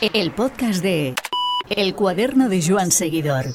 El 0.00 0.30
podcast 0.30 0.80
de 0.80 1.16
El 1.68 1.96
cuaderno 1.96 2.48
de 2.48 2.62
Joan 2.64 2.92
Seguidor. 2.92 3.46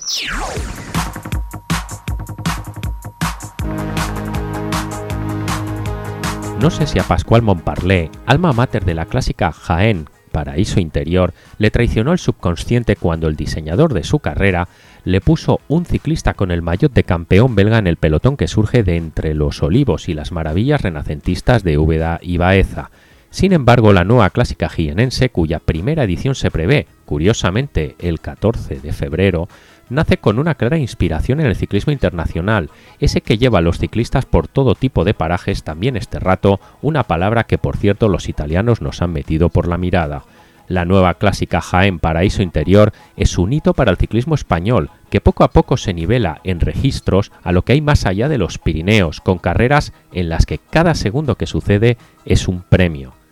No 6.60 6.70
sé 6.70 6.86
si 6.86 7.00
a 7.00 7.04
Pascual 7.04 7.44
Montparlé, 7.44 8.12
alma 8.26 8.52
mater 8.52 8.84
de 8.84 8.94
la 8.94 9.06
clásica 9.06 9.54
Jaén, 9.54 10.10
paraíso 10.34 10.82
interior, 10.82 11.34
le 11.60 11.72
traicionó 11.72 12.12
el 12.12 12.20
subconsciente 12.20 12.98
cuando 12.98 13.30
el 13.30 13.38
diseñador 13.38 13.94
de 13.94 14.04
su 14.04 14.20
carrera 14.20 14.68
le 15.06 15.22
puso 15.22 15.62
un 15.70 15.86
ciclista 15.86 16.34
con 16.34 16.52
el 16.52 16.62
maillot 16.62 16.92
de 16.92 17.06
campeón 17.06 17.56
belga 17.56 17.78
en 17.78 17.88
el 17.88 17.96
pelotón 17.96 18.36
que 18.36 18.50
surge 18.50 18.84
de 18.84 18.98
entre 18.98 19.34
los 19.34 19.64
olivos 19.64 20.10
y 20.10 20.14
las 20.14 20.34
maravillas 20.34 20.82
renacentistas 20.82 21.64
de 21.64 21.78
Úbeda 21.78 22.20
y 22.22 22.36
Baeza. 22.36 22.92
Sin 23.34 23.52
embargo, 23.52 23.94
la 23.94 24.04
nueva 24.04 24.30
clásica 24.30 24.70
jienense, 24.70 25.30
cuya 25.30 25.58
primera 25.58 26.04
edición 26.04 26.36
se 26.36 26.52
prevé, 26.52 26.86
curiosamente, 27.04 27.96
el 27.98 28.20
14 28.20 28.80
de 28.80 28.94
febrero, 28.94 29.48
nace 29.90 30.18
con 30.18 30.38
una 30.38 30.54
clara 30.54 30.78
inspiración 30.78 31.40
en 31.40 31.48
el 31.48 31.56
ciclismo 31.56 31.92
internacional, 31.92 32.70
ese 33.00 33.22
que 33.22 33.40
lleva 33.40 33.58
a 33.58 33.62
los 33.64 33.80
ciclistas 33.80 34.26
por 34.26 34.48
todo 34.48 34.76
tipo 34.76 35.04
de 35.04 35.16
parajes, 35.16 35.64
también 35.64 35.98
este 35.98 36.20
rato, 36.20 36.60
una 36.84 37.06
palabra 37.06 37.46
que 37.46 37.58
por 37.58 37.76
cierto 37.76 38.08
los 38.08 38.30
italianos 38.30 38.84
nos 38.84 39.02
han 39.02 39.12
metido 39.12 39.50
por 39.50 39.68
la 39.68 39.80
mirada. 39.80 40.26
La 40.68 40.86
nueva 40.86 41.16
clásica 41.16 41.60
Jaén 41.60 41.98
Paraíso 41.98 42.44
Interior 42.44 42.94
es 43.18 43.40
un 43.40 43.52
hito 43.52 43.74
para 43.74 43.90
el 43.90 43.98
ciclismo 43.98 44.36
español, 44.36 44.92
que 45.10 45.22
poco 45.22 45.44
a 45.44 45.50
poco 45.50 45.78
se 45.78 45.96
nivela 45.96 46.40
en 46.44 46.60
registros 46.60 47.32
a 47.42 47.52
lo 47.52 47.64
que 47.64 47.74
hay 47.74 47.82
más 47.82 48.06
allá 48.06 48.30
de 48.30 48.38
los 48.38 48.60
Pirineos, 48.60 49.22
con 49.22 49.40
carreras 49.40 49.92
en 50.12 50.30
las 50.30 50.46
que 50.46 50.60
cada 50.60 50.94
segundo 50.94 51.34
que 51.34 51.48
sucede 51.48 51.98
es 52.26 52.48
un 52.48 52.62
premio. 52.62 53.23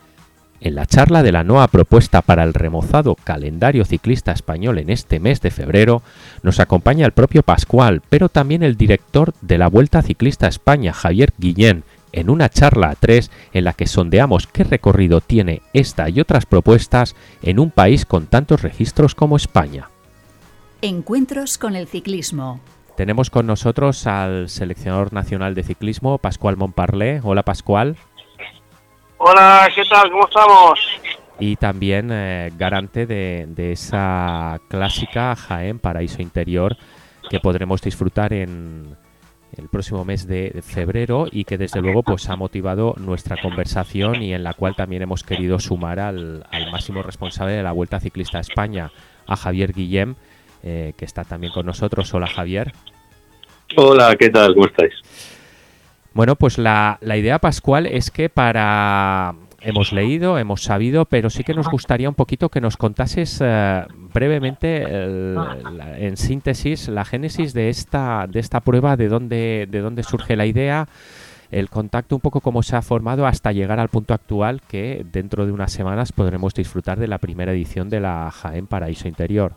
En 0.64 0.76
la 0.76 0.86
charla 0.86 1.24
de 1.24 1.32
la 1.32 1.44
nueva 1.44 1.68
propuesta 1.68 2.22
para 2.22 2.44
el 2.44 2.54
remozado 2.54 3.16
calendario 3.16 3.84
ciclista 3.84 4.32
español 4.32 4.78
en 4.78 4.92
este 4.92 5.20
mes 5.20 5.42
de 5.42 5.50
febrero, 5.50 6.03
nos 6.44 6.59
acompaña 6.59 7.08
el 7.08 7.14
propio 7.14 7.42
Pascual, 7.42 8.03
pero 8.09 8.30
también 8.30 8.62
el 8.62 8.78
director 8.78 9.34
de 9.42 9.58
la 9.58 9.68
Vuelta 9.70 10.03
Ciclista 10.03 10.48
España, 10.48 10.94
Javier 10.94 11.34
Guillén, 11.40 11.84
en 12.12 12.30
una 12.30 12.48
charla 12.48 12.92
a 12.92 12.95
tres 12.95 13.31
en 13.53 13.64
la 13.64 13.73
que 13.73 13.88
sondeamos 13.88 14.45
qué 14.45 14.64
recorrido 14.64 15.20
tiene 15.20 15.64
esta 15.73 16.09
y 16.09 16.20
otras 16.20 16.45
propuestas 16.45 17.16
en 17.42 17.58
un 17.58 17.72
país 17.72 18.06
con 18.06 18.28
tantos 18.28 18.62
registros 18.62 19.16
como 19.16 19.38
España. 19.38 19.90
Encuentros 20.84 21.58
con 21.58 21.75
el 21.75 21.88
ciclismo. 21.88 22.59
Tenemos 22.96 23.31
con 23.31 23.48
nosotros 23.48 24.06
al 24.06 24.48
seleccionador 24.48 25.12
nacional 25.12 25.56
de 25.56 25.64
ciclismo, 25.64 26.20
Pascual 26.20 26.56
Montparlé. 26.56 27.22
Hola 27.23 27.42
Pascual. 27.42 27.96
Hola, 29.23 29.69
¿qué 29.75 29.83
tal? 29.86 30.09
¿Cómo 30.09 30.25
estamos? 30.25 30.80
Y 31.39 31.55
también 31.55 32.09
eh, 32.11 32.52
garante 32.58 33.05
de, 33.05 33.72
esa 33.72 34.59
clásica 34.67 35.36
Jaén 35.36 35.78
Paraíso 35.78 36.23
Interior 36.23 36.75
que 37.30 37.39
podremos 37.39 37.83
disfrutar 37.83 38.33
en 38.33 38.97
el 39.55 39.69
próximo 39.69 40.03
mes 40.05 40.25
de 40.25 40.63
febrero 40.63 41.28
y 41.31 41.44
que 41.44 41.59
desde 41.59 41.81
luego 41.81 42.02
pues 42.02 42.30
ha 42.30 42.36
motivado 42.36 42.95
nuestra 42.97 43.39
conversación 43.39 44.23
y 44.23 44.33
en 44.33 44.44
la 44.44 44.55
cual 44.55 44.75
también 44.75 45.03
hemos 45.03 45.23
querido 45.23 45.59
sumar 45.59 46.00
al, 46.00 46.44
máximo 46.72 47.03
responsable 47.03 47.53
de 47.53 47.61
la 47.61 47.73
Vuelta 47.73 48.00
Ciclista 48.00 48.39
a 48.39 48.41
España, 48.41 48.91
a 49.28 49.35
Javier 49.35 49.72
Guillem, 49.72 50.16
eh, 50.63 50.94
que 50.97 51.06
está 51.06 51.25
también 51.25 51.53
con 51.53 51.67
nosotros. 51.67 52.11
Hola 52.16 52.25
Javier. 52.25 52.73
Hola, 53.75 54.16
¿qué 54.16 54.31
tal? 54.31 54.56
¿Cómo 54.56 54.66
estáis? 54.66 54.94
Bueno, 56.14 56.36
pues 56.36 56.58
la, 56.58 57.00
idea, 57.02 57.40
Pascual, 57.40 57.86
es 57.86 58.12
que 58.12 58.30
para... 58.30 59.36
Hemos 59.64 59.94
leído, 59.94 60.40
hemos 60.40 60.64
sabido, 60.64 61.06
pero 61.06 61.30
sí 61.30 61.44
que 61.44 61.53
nos 61.53 61.70
gustaría 61.70 62.09
un 62.09 62.16
poquito 62.16 62.50
que 62.50 62.59
nos 62.59 62.78
contases 62.78 63.40
eh, 63.45 63.86
brevemente, 64.12 64.81
en 64.84 66.18
síntesis, 66.18 66.88
la 66.88 67.06
génesis 67.06 67.53
de 67.53 67.70
esta, 67.70 68.26
de 68.28 68.40
esta 68.40 68.62
prueba, 68.62 68.98
de 68.98 69.08
dónde, 69.08 69.68
de 69.70 69.81
dónde 69.81 70.02
surge 70.02 70.35
la 70.35 70.47
idea, 70.47 70.88
el 71.52 71.69
contacto 71.69 72.16
un 72.16 72.22
poco 72.22 72.41
cómo 72.41 72.64
se 72.64 72.75
ha 72.75 72.81
formado 72.81 73.28
hasta 73.28 73.52
llegar 73.52 73.80
al 73.80 73.90
punto 73.90 74.16
actual 74.16 74.62
que 74.68 75.03
dentro 75.06 75.46
de 75.46 75.52
unas 75.52 75.72
semanas 75.72 76.12
podremos 76.12 76.56
disfrutar 76.56 76.97
de 76.97 77.08
la 77.08 77.19
primera 77.19 77.52
edición 77.52 77.88
de 77.90 78.00
la 78.00 78.31
Jaén 78.31 78.66
Paraíso 78.66 79.08
Interior. 79.08 79.53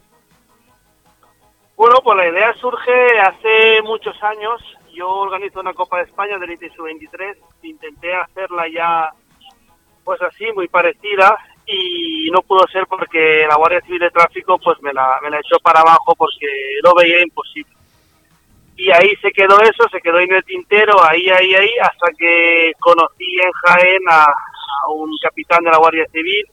Bueno, 1.77 1.97
pues 2.05 2.17
la 2.19 2.29
idea 2.29 2.55
surge 2.61 2.93
hace 3.21 3.81
muchos 3.85 4.23
años 4.23 4.61
yo 4.95 5.09
organizo 5.09 5.61
una 5.61 5.75
Copa 5.75 5.99
de 5.99 6.05
España 6.05 6.39
del 6.39 6.53
ITSU 6.53 6.85
23, 6.85 7.37
intenté 7.63 8.15
hacerla 8.15 8.69
ya 8.69 9.11
pues 10.05 10.21
así, 10.23 10.45
muy 10.55 10.69
parecida, 10.69 11.37
y 11.67 12.31
no 12.31 12.43
pudo 12.43 12.67
ser 12.69 12.87
porque 12.87 13.47
la 13.49 13.57
Guardia 13.57 13.81
Civil 13.81 14.01
de 14.01 14.11
Tráfico 14.11 14.59
pues 14.59 14.81
me 14.83 14.93
la, 14.93 15.19
me 15.23 15.31
la 15.31 15.39
echó 15.39 15.59
para 15.63 15.81
abajo 15.81 16.15
porque 16.17 16.47
lo 16.83 16.95
veía 16.95 17.23
imposible. 17.23 17.73
Y 18.77 18.91
ahí 18.91 19.09
se 19.23 19.31
quedó 19.31 19.61
eso, 19.61 19.89
se 19.91 20.01
quedó 20.01 20.19
en 20.19 20.33
el 20.33 20.45
tintero, 20.45 21.03
ahí, 21.03 21.29
ahí, 21.31 21.55
ahí, 21.55 21.71
hasta 21.81 22.13
que 22.19 22.73
conocí 22.81 23.37
en 23.43 23.53
Jaén 23.53 24.03
a 24.11 24.27
un 24.93 25.11
capitán 25.23 25.63
de 25.65 25.71
la 25.71 25.79
Guardia 25.79 26.05
Civil 26.13 26.45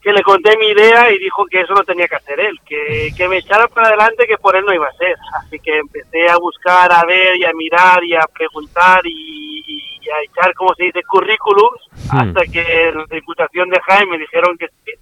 que 0.00 0.12
le 0.12 0.22
conté 0.22 0.56
mi 0.56 0.68
idea 0.68 1.10
y 1.10 1.18
dijo 1.18 1.44
que 1.46 1.60
eso 1.60 1.74
lo 1.74 1.82
tenía 1.82 2.06
que 2.06 2.16
hacer 2.16 2.38
él, 2.38 2.58
que, 2.64 3.10
que 3.16 3.28
me 3.28 3.38
echara 3.38 3.66
para 3.68 3.88
adelante, 3.88 4.26
que 4.26 4.38
por 4.38 4.54
él 4.54 4.64
no 4.64 4.72
iba 4.72 4.86
a 4.86 4.96
ser. 4.96 5.16
Así 5.34 5.58
que 5.58 5.78
empecé 5.78 6.28
a 6.28 6.36
buscar, 6.38 6.92
a 6.92 7.04
ver 7.04 7.36
y 7.36 7.44
a 7.44 7.52
mirar 7.52 8.02
y 8.04 8.14
a 8.14 8.22
preguntar 8.32 9.00
y, 9.04 10.08
a 10.08 10.24
echar, 10.24 10.54
como 10.54 10.74
se 10.74 10.84
dice, 10.84 11.02
currículums, 11.02 11.82
hmm. 12.12 12.18
hasta 12.18 12.40
que 12.46 12.92
la 12.94 13.04
Diputación 13.10 13.68
de 13.68 13.80
Jaén 13.80 14.08
me 14.08 14.18
dijeron 14.18 14.56
que 14.56 14.68
sí. 14.84 14.92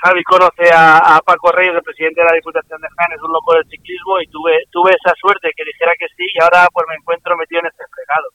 Javi 0.00 0.22
conoce 0.22 0.70
a, 0.72 1.20
Paco 1.24 1.50
Reyes, 1.50 1.74
el 1.74 1.82
presidente 1.82 2.20
de 2.20 2.26
la 2.26 2.34
Diputación 2.34 2.80
de 2.80 2.88
Jaén, 2.88 3.16
es 3.16 3.22
un 3.22 3.32
loco 3.32 3.54
del 3.54 3.64
ciclismo 3.64 4.20
y 4.20 4.26
tuve 4.28 4.52
tuve 4.70 4.92
esa 4.92 5.14
suerte 5.16 5.50
que 5.56 5.64
dijera 5.64 5.92
que 5.98 6.06
sí 6.16 6.24
y 6.34 6.42
ahora 6.42 6.68
pues 6.72 6.86
me 6.88 6.94
encuentro 6.94 7.36
metido 7.36 7.60
en 7.62 7.66
este 7.66 7.84
fregado. 7.90 8.28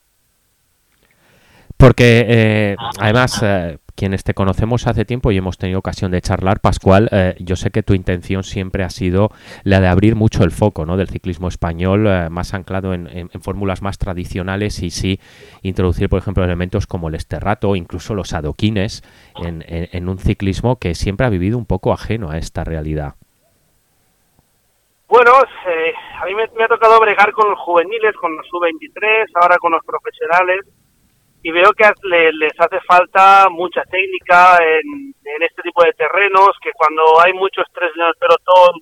Porque 1.78 2.26
eh, 2.28 2.76
además, 3.00 3.42
eh, 3.44 3.78
quienes 3.96 4.24
te 4.24 4.34
conocemos 4.34 4.88
hace 4.88 5.06
tiempo 5.06 5.31
y 5.31 5.38
hemos 5.38 5.58
tenido 5.58 5.80
ocasión 5.80 6.12
de 6.12 6.22
charlar, 6.22 6.59
Pascual, 6.59 7.09
eh, 7.12 7.36
yo 7.40 7.56
sé 7.56 7.72
que 7.72 7.84
tu 7.84 7.94
intención 7.94 8.44
siempre 8.44 8.84
ha 8.84 8.90
sido 8.90 9.30
la 9.64 9.80
de 9.80 9.88
abrir 9.88 10.16
mucho 10.16 10.44
el 10.44 10.52
foco 10.52 10.84
del 10.86 11.08
ciclismo 11.08 11.48
español, 11.48 12.08
eh, 12.08 12.30
más 12.30 12.54
anclado 12.54 12.94
en, 12.94 13.30
fórmulas 13.42 13.81
más 13.81 13.98
tradicionales 13.98 14.81
y 14.84 14.90
sí 14.90 15.20
introducir, 15.62 16.09
por 16.09 16.20
ejemplo, 16.20 16.44
elementos 16.44 16.88
como 16.88 17.09
el 17.09 17.16
esterrato 17.16 17.70
o 17.70 17.76
incluso 17.76 18.14
los 18.14 18.34
adoquines 18.34 19.04
en, 19.36 20.10
un 20.10 20.20
ciclismo 20.20 20.78
que 20.78 20.94
siempre 20.96 21.25
ha 21.25 21.30
vivido 21.30 21.58
un 21.58 21.66
poco 21.66 21.94
ajeno 21.94 22.30
a 22.30 22.38
esta 22.38 22.64
realidad. 22.64 23.16
Bueno, 25.08 25.31
eh, 25.68 25.94
a 26.22 26.25
mí 26.25 26.36
me, 26.36 26.48
me, 26.58 26.64
ha 26.64 26.68
tocado 26.68 27.00
bregar 27.00 27.31
con 27.31 27.50
los 27.50 27.60
juveniles, 27.60 28.16
con 28.16 28.36
los 28.36 28.48
sub-23, 28.48 29.25
ahora 29.36 29.58
con 29.58 29.72
los 29.72 29.84
profesionales 29.86 30.66
y 31.44 31.52
veo 31.52 31.74
que 31.74 31.84
les 32.04 32.54
hace 32.58 32.80
falta 32.88 33.50
mucha 33.50 33.84
técnica 33.84 34.58
en, 34.64 35.14
este 35.42 35.62
tipo 35.62 35.84
de 35.84 35.92
terrenos, 35.92 36.52
que 36.64 36.72
cuando 36.72 37.04
hay 37.22 37.34
mucho 37.34 37.62
estrés 37.62 37.92
en 37.96 38.04
el 38.04 38.16
pelotón, 38.16 38.80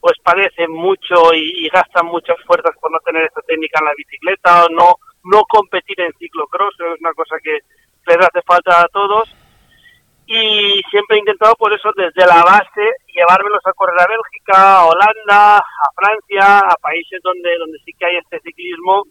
pues 0.00 0.14
padecen 0.24 0.70
mucho 0.70 1.34
y, 1.34 1.68
gastan 1.68 2.06
muchas 2.06 2.36
fuerzas 2.46 2.72
por 2.80 2.90
no 2.90 2.98
tener 3.04 3.24
esta 3.24 3.42
técnica 3.42 3.80
en 3.80 3.84
la 3.84 3.92
bicicleta 3.94 4.64
o 4.64 4.68
no, 4.70 4.94
no 5.24 5.42
competir 5.42 6.00
en 6.00 6.12
ciclocross, 6.18 6.74
es 6.80 7.00
una 7.00 7.12
cosa 7.12 7.36
que 7.42 7.58
les 8.06 8.16
hace 8.16 8.40
falta 8.46 8.80
a 8.80 8.88
todos. 8.88 9.28
Y 10.24 10.80
siempre 10.90 11.16
he 11.16 11.20
intentado 11.20 11.54
por 11.56 11.72
eso 11.74 11.90
desde 11.96 12.24
la 12.24 12.42
base 12.44 12.86
llevármelos 13.12 13.60
a 13.66 13.72
correr 13.74 14.00
a 14.00 14.06
Bélgica, 14.06 14.78
a 14.78 14.86
Holanda, 14.86 15.58
a 15.58 15.88
Francia, 15.94 16.60
a 16.60 16.74
países 16.80 17.20
donde, 17.22 17.58
donde 17.58 17.78
sí 17.84 17.92
que 17.92 18.06
hay 18.06 18.16
este 18.16 18.40
ciclismo 18.40 19.04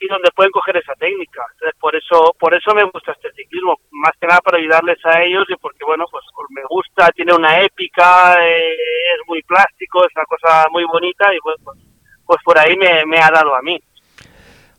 y 0.00 0.08
donde 0.08 0.30
pueden 0.34 0.50
coger 0.50 0.78
esa 0.78 0.94
técnica. 0.94 1.42
Entonces, 1.52 1.78
por 1.78 1.94
eso, 1.94 2.34
por 2.38 2.54
eso 2.54 2.74
me 2.74 2.84
gusta 2.84 3.12
este 3.12 3.30
ciclismo, 3.32 3.78
más 3.90 4.12
que 4.18 4.26
nada 4.26 4.40
para 4.40 4.58
ayudarles 4.58 4.98
a 5.04 5.22
ellos 5.22 5.44
y 5.48 5.56
porque, 5.56 5.84
bueno, 5.86 6.06
pues, 6.10 6.24
me 6.50 6.62
gusta, 6.68 7.10
tiene 7.12 7.34
una 7.34 7.60
épica, 7.60 8.38
eh, 8.42 8.72
es 8.72 9.28
muy 9.28 9.42
plástico, 9.42 10.04
es 10.06 10.12
una 10.16 10.24
cosa 10.24 10.66
muy 10.72 10.84
bonita 10.84 11.32
y 11.34 11.38
pues, 11.40 11.56
pues 12.24 12.38
por 12.44 12.58
ahí 12.58 12.76
me, 12.76 13.18
ha 13.18 13.30
dado 13.30 13.54
a 13.54 13.62
mí. 13.62 13.78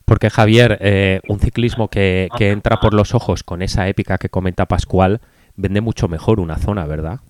Porque 0.04 0.28
Javier, 0.28 0.78
eh, 0.80 1.20
un 1.28 1.38
ciclismo 1.38 1.88
que, 1.88 2.28
que 2.36 2.50
entra 2.50 2.78
por 2.78 2.92
los 2.92 3.14
ojos 3.14 3.44
con 3.44 3.62
esa 3.62 3.88
épica 3.88 4.18
que 4.18 4.28
comenta 4.28 4.66
Pascual, 4.66 5.20
vende 5.54 5.80
mucho 5.80 6.08
mejor 6.08 6.40
una 6.40 6.58
zona, 6.58 6.86
¿verdad? 6.86 7.20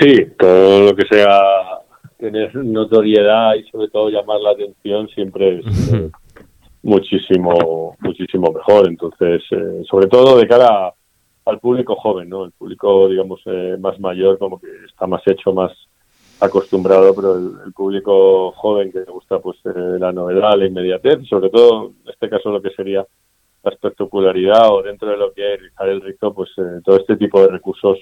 Sí, 0.00 0.26
todo 0.36 0.90
lo 0.90 0.96
que 0.96 1.06
sea 1.06 1.40
tener 2.18 2.54
notoriedad 2.54 3.54
y 3.54 3.64
sobre 3.70 3.88
todo 3.88 4.08
llamar 4.08 4.40
la 4.40 4.50
atención 4.52 5.08
siempre 5.08 5.58
es, 5.58 5.64
muchísimo, 6.84 7.96
muchísimo 8.00 8.52
mejor. 8.52 8.86
Entonces, 8.88 9.42
eh, 9.50 9.82
sobre 9.90 10.06
todo 10.06 10.38
de 10.38 10.46
cara 10.46 10.94
al 11.46 11.58
público 11.58 11.96
joven, 11.96 12.28
¿no? 12.28 12.44
El 12.44 12.52
público, 12.52 13.08
digamos, 13.08 13.40
eh, 13.46 13.76
más 13.80 13.98
mayor, 13.98 14.38
como 14.38 14.60
que 14.60 14.68
está 14.88 15.06
más 15.06 15.22
hecho, 15.26 15.52
más 15.52 15.72
acostumbrado, 16.40 17.14
pero 17.14 17.36
el, 17.36 17.72
público 17.72 18.52
joven 18.52 18.92
que 18.92 19.00
le 19.00 19.10
gusta, 19.10 19.38
pues, 19.40 19.58
eh, 19.64 19.98
la 19.98 20.12
novedad, 20.12 20.56
la 20.56 20.66
inmediatez, 20.66 21.26
sobre 21.28 21.50
todo, 21.50 21.92
en 22.04 22.10
este 22.10 22.28
caso, 22.28 22.50
lo 22.50 22.62
que 22.62 22.70
sería 22.70 23.04
la 23.62 23.70
espectacularidad 23.70 24.70
o 24.70 24.82
dentro 24.82 25.08
de 25.10 25.16
lo 25.16 25.32
que 25.32 25.54
es 25.54 25.60
rizar 25.60 25.88
el 25.88 26.00
ricto, 26.00 26.32
pues, 26.32 26.50
todo 26.84 26.96
este 26.96 27.16
tipo 27.16 27.40
de 27.40 27.48
recursos 27.48 27.98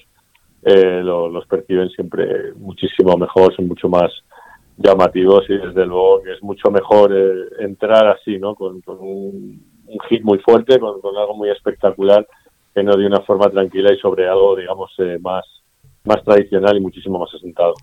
eh, 0.64 1.02
los 1.02 1.44
perciben 1.46 1.88
siempre 1.90 2.52
muchísimo 2.55 3.17
mejor, 3.17 3.55
son 3.55 3.67
mucho 3.67 3.88
más 3.88 4.12
llamativos 4.77 5.45
y 5.49 5.55
desde 5.55 5.87
luego 5.87 6.23
que 6.23 6.33
es 6.33 6.43
mucho 6.43 6.71
mejor 6.71 7.13
eh, 7.15 7.65
entrar 7.65 8.07
así, 8.09 8.39
¿no? 8.39 8.55
Con, 8.55 8.83
un, 8.87 9.73
hit 10.09 10.23
muy 10.23 10.39
fuerte, 10.39 10.79
con, 10.79 11.17
algo 11.17 11.37
muy 11.37 11.51
espectacular, 11.51 12.27
que 12.75 12.83
no 12.83 12.97
de 12.97 13.07
una 13.07 13.21
forma 13.21 13.51
tranquila 13.51 13.93
y 13.93 13.99
sobre 13.99 14.29
algo, 14.29 14.57
digamos, 14.57 14.91
eh, 14.99 15.19
más, 15.21 15.45
más 16.05 16.23
tradicional 16.25 16.77
y 16.77 16.81
muchísimo 16.81 17.19
más 17.19 17.33
asentado. 17.35 17.75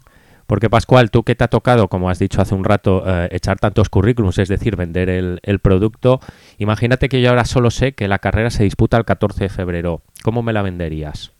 Porque 0.48 0.68
Pascual, 0.68 1.12
tú 1.12 1.22
que 1.22 1.36
te 1.36 1.44
ha 1.44 1.48
tocado, 1.48 1.90
como 1.90 2.10
has 2.10 2.18
dicho 2.18 2.42
hace 2.42 2.56
un 2.56 2.64
rato, 2.64 3.04
eh, 3.06 3.30
echar 3.32 3.60
tantos 3.60 3.90
currículums, 3.90 4.40
es 4.40 4.50
decir, 4.50 4.76
vender 4.76 5.08
el, 5.08 5.40
el, 5.44 5.60
producto, 5.60 6.20
imagínate 6.58 7.08
que 7.08 7.22
yo 7.22 7.30
ahora 7.30 7.46
solo 7.46 7.70
sé 7.70 7.94
que 7.94 8.08
la 8.08 8.18
carrera 8.18 8.50
se 8.50 8.64
disputa 8.64 8.98
el 8.98 9.06
14 9.06 9.44
de 9.44 9.50
febrero. 9.50 10.02
¿Cómo 10.24 10.42
me 10.42 10.52
la 10.52 10.64
venderías? 10.64 11.39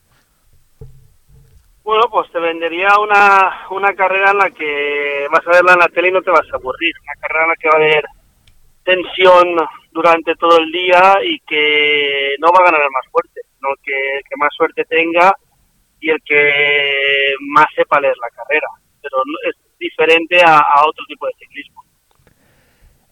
Bueno, 1.90 2.08
pues 2.08 2.32
te 2.32 2.40
vendería 2.40 3.00
una, 3.00 3.66
una 3.72 3.96
carrera 3.96 4.30
en 4.30 4.38
la 4.38 4.52
que 4.52 5.26
vas 5.32 5.42
a 5.48 5.50
verla 5.50 5.74
en 5.74 5.80
la 5.80 5.88
tele 5.88 6.10
y 6.10 6.12
no 6.12 6.22
te 6.22 6.30
vas 6.30 6.46
a 6.54 6.56
aburrir. 6.56 6.94
Una 7.02 7.20
carrera 7.20 7.46
en 7.46 7.50
la 7.50 7.56
que 7.56 7.68
va 7.68 7.74
a 7.74 7.78
haber 7.78 8.06
tensión 8.84 9.56
durante 9.92 10.36
todo 10.36 10.60
el 10.60 10.72
día 10.72 11.16
y 11.24 11.40
que 11.40 12.36
no 12.38 12.50
va 12.52 12.60
a 12.60 12.66
ganar 12.66 12.82
el 12.82 12.92
más 12.92 13.12
fuerte, 13.12 13.42
sino 13.56 13.70
que 13.82 14.18
el 14.18 14.24
que 14.24 14.36
más 14.38 14.50
suerte 14.56 14.86
tenga 14.86 15.34
y 16.00 16.12
el 16.12 16.20
que 16.24 17.34
más 17.56 17.66
sepa 17.76 18.00
leer 18.00 18.18
la 18.22 18.30
carrera. 18.36 18.68
Pero 19.02 19.18
es 19.50 19.56
diferente 19.80 20.44
a, 20.46 20.62
otro 20.86 21.04
tipo 21.08 21.26
de 21.26 21.34
ciclismo. 21.40 21.84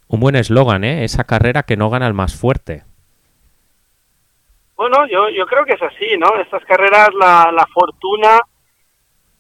Un 0.07 0.19
buen 0.19 0.35
eslogan, 0.35 0.83
¿eh? 0.83 1.03
Esa 1.03 1.23
carrera 1.23 1.63
que 1.63 1.77
no 1.77 1.89
gana 1.89 2.05
el 2.05 2.13
más 2.13 2.39
fuerte. 2.39 2.83
Bueno, 4.75 5.07
yo, 5.07 5.29
yo 5.29 5.47
creo 5.47 5.65
que 5.65 5.73
es 5.73 5.81
así, 5.81 6.15
¿no? 6.19 6.39
Estas 6.39 6.63
carreras, 6.65 7.09
la, 7.15 7.51
la 7.51 7.65
fortuna 7.73 8.39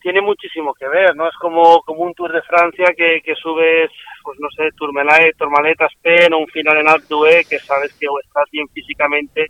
tiene 0.07 0.21
muchísimo 0.21 0.73
que 0.73 0.87
ver, 0.87 1.13
¿no? 1.17 1.27
Es 1.27 1.35
como, 1.35 1.81
como 1.81 2.03
un 2.03 2.13
Tour 2.13 2.31
de 2.31 2.41
Francia 2.43 2.85
que, 2.95 3.19
que 3.21 3.35
subes, 3.35 3.91
pues 4.23 4.39
no 4.39 4.47
sé, 4.55 4.69
Tourmalet, 4.77 5.35
Tourmalet, 5.35 5.81
Aspen 5.81 6.33
o 6.33 6.37
un 6.37 6.47
final 6.47 6.77
en 6.77 6.87
Alpe 6.87 7.43
que 7.43 7.59
sabes 7.59 7.93
que 7.99 8.07
o 8.07 8.17
estás 8.17 8.45
bien 8.49 8.69
físicamente 8.69 9.47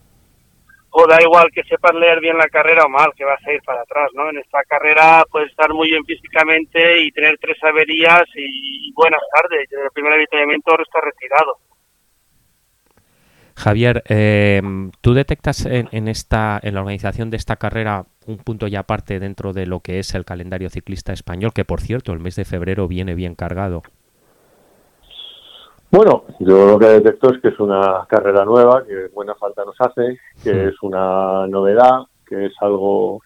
o 0.90 1.06
da 1.06 1.22
igual 1.22 1.52
que 1.54 1.62
sepas 1.62 1.94
leer 1.94 2.20
bien 2.20 2.40
la 2.40 2.50
carrera 2.50 2.86
o 2.86 2.90
mal, 2.90 3.12
que 3.16 3.24
vas 3.24 3.40
a 3.46 3.54
ir 3.54 3.62
para 3.62 3.84
atrás, 3.84 4.10
¿no? 4.16 4.32
En 4.32 4.40
esta 4.40 4.64
carrera 4.68 5.24
puedes 5.30 5.52
estar 5.52 5.72
muy 5.72 5.92
bien 5.92 6.04
físicamente 6.06 7.02
y 7.04 7.12
tener 7.12 7.38
tres 7.40 7.64
averías 7.64 8.24
y, 8.34 8.92
buenas 8.94 9.22
tardes, 9.36 9.70
el 9.72 9.92
primer 9.94 10.14
avituallamiento 10.14 10.72
está 10.82 11.02
retirado. 11.02 11.60
Javier, 13.56 14.02
eh, 14.10 14.62
¿tú 15.02 15.14
detectas 15.14 15.68
en, 15.68 16.08
esta, 16.08 16.60
en 16.64 16.74
la 16.74 16.82
organización 16.82 17.30
de 17.30 17.38
esta 17.38 17.58
carrera 17.58 18.06
un 18.28 18.38
punto 18.38 18.68
ya 18.68 18.82
aparte 18.82 19.20
dentro 19.20 19.54
de 19.54 19.66
lo 19.66 19.80
que 19.80 20.00
es 20.00 20.14
el 20.16 20.26
calendario 20.26 20.70
ciclista 20.70 21.14
español, 21.14 21.52
que 21.54 21.66
por 21.66 21.82
cierto 21.82 22.14
el 22.14 22.20
mes 22.20 22.36
de 22.36 22.46
febrero 22.46 22.88
viene 22.88 23.16
bien 23.16 23.36
cargado? 23.36 23.84
Bueno, 25.90 26.26
yo 26.40 26.68
lo 26.68 26.78
que 26.78 26.88
detecto 26.88 27.34
es 27.34 27.42
que 27.42 27.48
es 27.48 27.60
una 27.60 28.06
carrera 28.10 28.44
nueva, 28.44 28.84
que 28.86 29.08
buena 29.14 29.36
falta 29.36 29.64
nos 29.64 29.76
hace, 29.80 30.20
que 30.44 30.68
es 30.68 30.76
una 30.82 31.48
novedad, 31.48 32.02
que 32.26 32.48
es 32.48 32.54
algo 32.60 33.22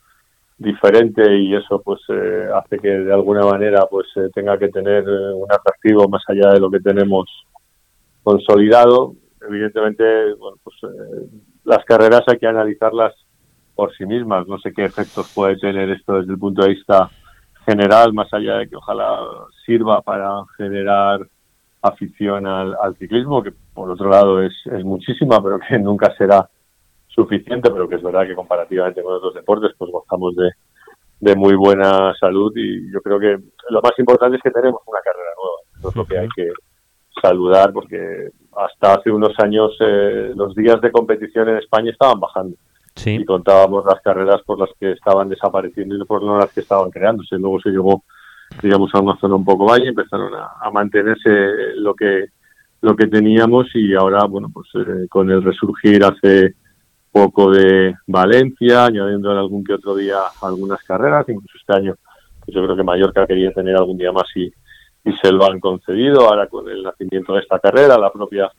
diferente 0.57 1.23
y 1.37 1.55
eso 1.55 1.81
pues 1.81 2.01
eh, 2.09 2.47
hace 2.53 2.77
que 2.77 2.87
de 2.87 3.11
alguna 3.11 3.43
manera 3.43 3.87
pues 3.89 4.05
eh, 4.15 4.29
tenga 4.31 4.59
que 4.59 4.69
tener 4.69 5.03
un 5.09 5.51
atractivo 5.51 6.07
más 6.07 6.21
allá 6.27 6.51
de 6.53 6.59
lo 6.59 6.69
que 6.69 6.79
tenemos 6.79 7.27
consolidado 8.21 9.15
evidentemente, 9.47 10.33
bueno, 10.35 10.57
pues 10.63 10.75
eh, 10.83 11.27
las 11.63 11.83
carreras 11.85 12.21
hay 12.27 12.37
que 12.37 12.47
analizarlas 12.47 13.13
por 13.81 13.95
sí 13.95 14.05
mismas. 14.05 14.47
No 14.47 14.59
sé 14.59 14.71
qué 14.73 14.85
efectos 14.85 15.31
puede 15.33 15.57
tener 15.57 15.89
esto 15.89 16.13
desde 16.13 16.33
el 16.33 16.37
punto 16.37 16.61
de 16.61 16.69
vista 16.69 17.09
general, 17.65 18.13
más 18.13 18.31
allá 18.31 18.57
de 18.57 18.69
que 18.69 18.75
ojalá 18.75 19.19
sirva 19.65 20.03
para 20.03 20.43
generar 20.55 21.21
afición 21.81 22.45
al, 22.45 22.95
ciclismo, 22.99 23.41
que 23.41 23.51
por 23.73 23.89
otro 23.89 24.07
lado 24.07 24.43
es, 24.43 24.53
es 24.65 24.83
muchísima, 24.85 25.41
pero 25.41 25.57
que 25.57 25.79
nunca 25.79 26.15
será 26.15 26.47
suficiente, 27.07 27.71
pero 27.71 27.89
que 27.89 27.95
es 27.95 28.03
verdad 28.03 28.27
que 28.27 28.35
comparativamente 28.35 29.01
con 29.01 29.15
otros 29.15 29.33
deportes, 29.33 29.71
pues 29.75 29.89
gozamos 29.89 30.35
de, 30.35 30.51
de 31.19 31.35
muy 31.35 31.55
buena 31.55 32.13
salud 32.19 32.53
y 32.55 32.91
yo 32.93 33.01
creo 33.01 33.19
que 33.19 33.35
lo 33.71 33.81
más 33.81 33.97
importante 33.97 34.37
es 34.37 34.43
que 34.43 34.51
tenemos 34.51 34.79
una 34.85 34.99
carrera 35.03 35.31
nueva. 35.41 35.79
Eso 35.79 35.89
es 35.89 35.95
lo 35.95 36.05
que 36.05 36.19
hay 36.19 36.29
que 36.35 36.49
saludar 37.19 37.73
porque 37.73 38.29
hasta 38.55 38.93
hace 38.93 39.09
unos 39.09 39.33
años 39.39 39.75
eh, 39.79 40.33
los 40.35 40.53
días 40.53 40.79
de 40.81 40.91
competición 40.91 41.49
en 41.49 41.57
España 41.57 41.89
estaban 41.89 42.19
bajando. 42.19 42.55
Y 43.05 43.25
contábamos 43.25 43.85
las 43.85 44.01
carreras 44.01 44.41
por 44.43 44.59
las 44.59 44.69
que 44.79 44.91
estaban 44.91 45.29
desapareciendo 45.29 45.95
y 45.95 46.05
por 46.05 46.23
las 46.23 46.51
que 46.51 46.61
estaban 46.61 46.91
creándose. 46.91 47.37
Luego 47.37 47.59
se 47.61 47.69
llegó, 47.69 48.03
digamos, 48.61 48.93
a 48.93 48.99
una 48.99 49.17
zona 49.17 49.35
un 49.35 49.45
poco 49.45 49.65
valle, 49.65 49.89
empezaron 49.89 50.33
a, 50.35 50.69
mantenerse 50.71 51.29
lo 51.77 51.93
que 51.95 52.25
lo 52.81 52.95
que 52.95 53.05
teníamos 53.05 53.67
y 53.75 53.93
ahora, 53.93 54.25
bueno, 54.25 54.49
pues 54.51 54.67
eh, 54.73 55.07
con 55.07 55.29
el 55.29 55.43
resurgir 55.43 56.03
hace 56.03 56.55
poco 57.11 57.51
de 57.51 57.93
Valencia, 58.07 58.85
añadiendo 58.85 59.31
en 59.31 59.37
algún 59.37 59.63
que 59.63 59.73
otro 59.73 59.95
día 59.95 60.17
algunas 60.41 60.81
carreras, 60.83 61.29
incluso 61.29 61.57
este 61.59 61.75
año 61.75 61.95
pues 62.43 62.55
yo 62.55 62.63
creo 62.63 62.75
que 62.75 62.83
Mallorca 62.83 63.27
quería 63.27 63.51
tener 63.51 63.75
algún 63.75 63.97
día 63.97 64.11
más 64.11 64.25
y, 64.35 64.45
y 64.45 65.13
se 65.21 65.31
lo 65.31 65.45
han 65.45 65.59
concedido 65.59 66.21
ahora 66.21 66.47
con 66.47 66.67
el 66.69 66.81
nacimiento 66.81 67.33
de 67.33 67.41
esta 67.41 67.59
carrera, 67.59 67.99
la 67.99 68.11
propia 68.11 68.51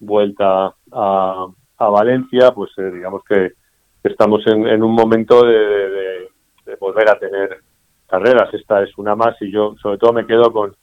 vuelta 0.00 0.74
a, 0.92 1.46
a 1.78 1.88
Valencia, 1.88 2.52
pues 2.52 2.70
eh, 2.76 2.90
digamos 2.90 3.22
que 3.24 3.52
estamos 4.02 4.46
en, 4.46 4.82
un 4.82 4.92
momento 4.92 5.44
de, 5.44 6.28
volver 6.80 7.10
a 7.10 7.18
tener 7.18 7.58
carreras. 8.08 8.52
Esta 8.54 8.82
es 8.82 8.96
una 8.98 9.14
más 9.14 9.36
y 9.40 9.50
yo 9.50 9.74
sobre 9.80 9.98
todo 9.98 10.12
me 10.12 10.26
quedo 10.26 10.52
con, 10.52 10.74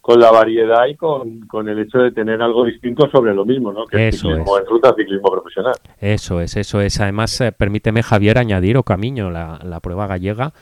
con 0.00 0.20
la 0.20 0.30
variedad 0.30 0.86
y 0.86 0.96
con, 0.96 1.40
con 1.46 1.68
el 1.68 1.78
hecho 1.78 1.98
de 1.98 2.12
tener 2.12 2.42
algo 2.42 2.64
distinto 2.64 3.08
sobre 3.10 3.34
lo 3.34 3.44
mismo, 3.44 3.72
¿no? 3.72 3.86
Que 3.86 4.08
eso 4.08 4.28
es 4.28 4.36
ciclismo 4.36 4.58
en 4.58 4.66
ruta, 4.66 4.94
ciclismo 4.96 5.30
profesional. 5.30 5.74
Eso 6.00 6.40
es, 6.40 6.56
eso 6.56 6.80
es. 6.80 7.00
Además, 7.00 7.40
eh, 7.40 7.52
permíteme, 7.52 8.02
Javier, 8.02 8.38
añadir 8.38 8.76
o 8.76 8.82
camino 8.82 9.30
la, 9.30 9.58
la 9.62 9.80
prueba 9.80 10.06
gallega, 10.06 10.52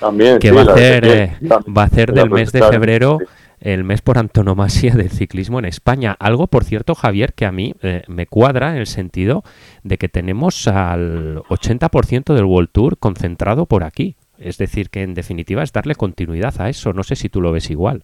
También, 0.00 0.38
que 0.38 0.52
va, 0.52 0.62
a 0.62 0.64
hacer, 0.64 1.04
eh, 1.06 1.36
va 1.42 1.82
a 1.82 1.86
hacer 1.86 2.12
del 2.12 2.30
mes 2.30 2.52
de 2.52 2.62
febrero 2.62 3.18
el 3.60 3.84
mes 3.84 4.00
por 4.02 4.18
antonomasia 4.18 4.94
del 4.94 5.10
ciclismo 5.10 5.58
en 5.58 5.66
España. 5.66 6.16
Algo, 6.18 6.46
por 6.46 6.64
cierto, 6.64 6.94
Javier, 6.94 7.34
que 7.34 7.46
a 7.46 7.52
mí 7.52 7.74
eh, 7.82 8.02
me 8.08 8.26
cuadra 8.26 8.72
en 8.72 8.78
el 8.78 8.86
sentido 8.86 9.42
de 9.84 9.98
que 9.98 10.08
tenemos 10.08 10.66
al 10.66 11.42
80% 11.48 12.34
del 12.34 12.44
World 12.44 12.70
Tour 12.72 12.98
concentrado 12.98 13.66
por 13.66 13.84
aquí. 13.84 14.16
Es 14.38 14.56
decir, 14.56 14.88
que 14.88 15.02
en 15.02 15.14
definitiva 15.14 15.62
es 15.62 15.72
darle 15.72 15.94
continuidad 15.94 16.54
a 16.60 16.70
eso. 16.70 16.92
No 16.92 17.02
sé 17.02 17.14
si 17.16 17.28
tú 17.28 17.40
lo 17.40 17.52
ves 17.52 17.70
igual. 17.70 18.02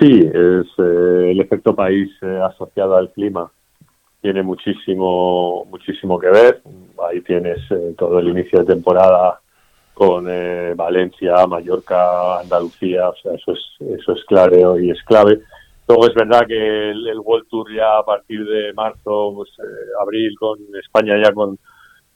Sí, 0.00 0.20
es 0.20 0.66
eh, 0.78 1.30
el 1.30 1.40
efecto 1.40 1.74
país 1.74 2.10
eh, 2.22 2.40
asociado 2.42 2.96
al 2.96 3.10
clima 3.12 3.50
tiene 4.20 4.42
muchísimo 4.42 5.64
muchísimo 5.70 6.18
que 6.18 6.28
ver. 6.28 6.62
Ahí 7.08 7.20
tienes 7.20 7.58
todo 7.96 8.18
el 8.18 8.28
inicio 8.28 8.60
de 8.60 8.66
temporada 8.66 9.40
con 9.98 10.26
eh, 10.28 10.74
Valencia, 10.76 11.44
Mallorca, 11.48 12.38
Andalucía, 12.38 13.08
o 13.08 13.14
sea, 13.16 13.34
eso 13.34 13.50
es, 13.50 13.98
eso 13.98 14.12
es 14.12 14.24
clave 14.26 14.62
y 14.80 14.90
es 14.90 15.02
clave. 15.02 15.40
Luego 15.88 16.06
es 16.06 16.14
verdad 16.14 16.46
que 16.46 16.90
el, 16.90 17.18
World 17.18 17.48
Tour 17.48 17.74
ya 17.74 17.98
a 17.98 18.04
partir 18.04 18.46
de 18.46 18.72
marzo, 18.74 19.32
pues, 19.34 19.50
eh, 19.58 19.90
abril, 20.00 20.36
con 20.38 20.56
España 20.80 21.20
ya 21.20 21.32
con, 21.32 21.58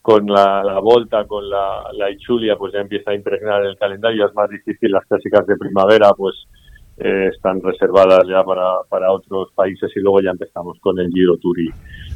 con 0.01 0.25
la, 0.27 0.63
la 0.63 0.79
Volta, 0.79 1.25
con 1.25 1.49
la, 1.49 1.83
la 1.91 2.09
Ichulia, 2.09 2.55
pues 2.55 2.71
ya 2.71 2.79
empieza 2.79 3.11
a 3.11 3.15
impregnar 3.15 3.65
el 3.65 3.77
calendario, 3.77 4.27
es 4.27 4.33
más 4.33 4.49
difícil, 4.49 4.89
las 4.89 5.05
clásicas 5.05 5.45
de 5.45 5.57
primavera, 5.57 6.11
pues 6.15 6.35
eh, 6.99 7.31
están 7.35 7.61
reservadas 7.61 8.23
ya 8.29 8.45
para, 8.45 8.77
para 8.87 9.11
otros 9.11 9.49
países 9.53 9.91
y 9.93 9.99
luego 9.99 10.21
ya 10.21 10.31
empezamos 10.31 10.79
con 10.79 10.97
el 10.99 11.09
Giro 11.09 11.35
Tour 11.35 11.59
y, 11.59 11.67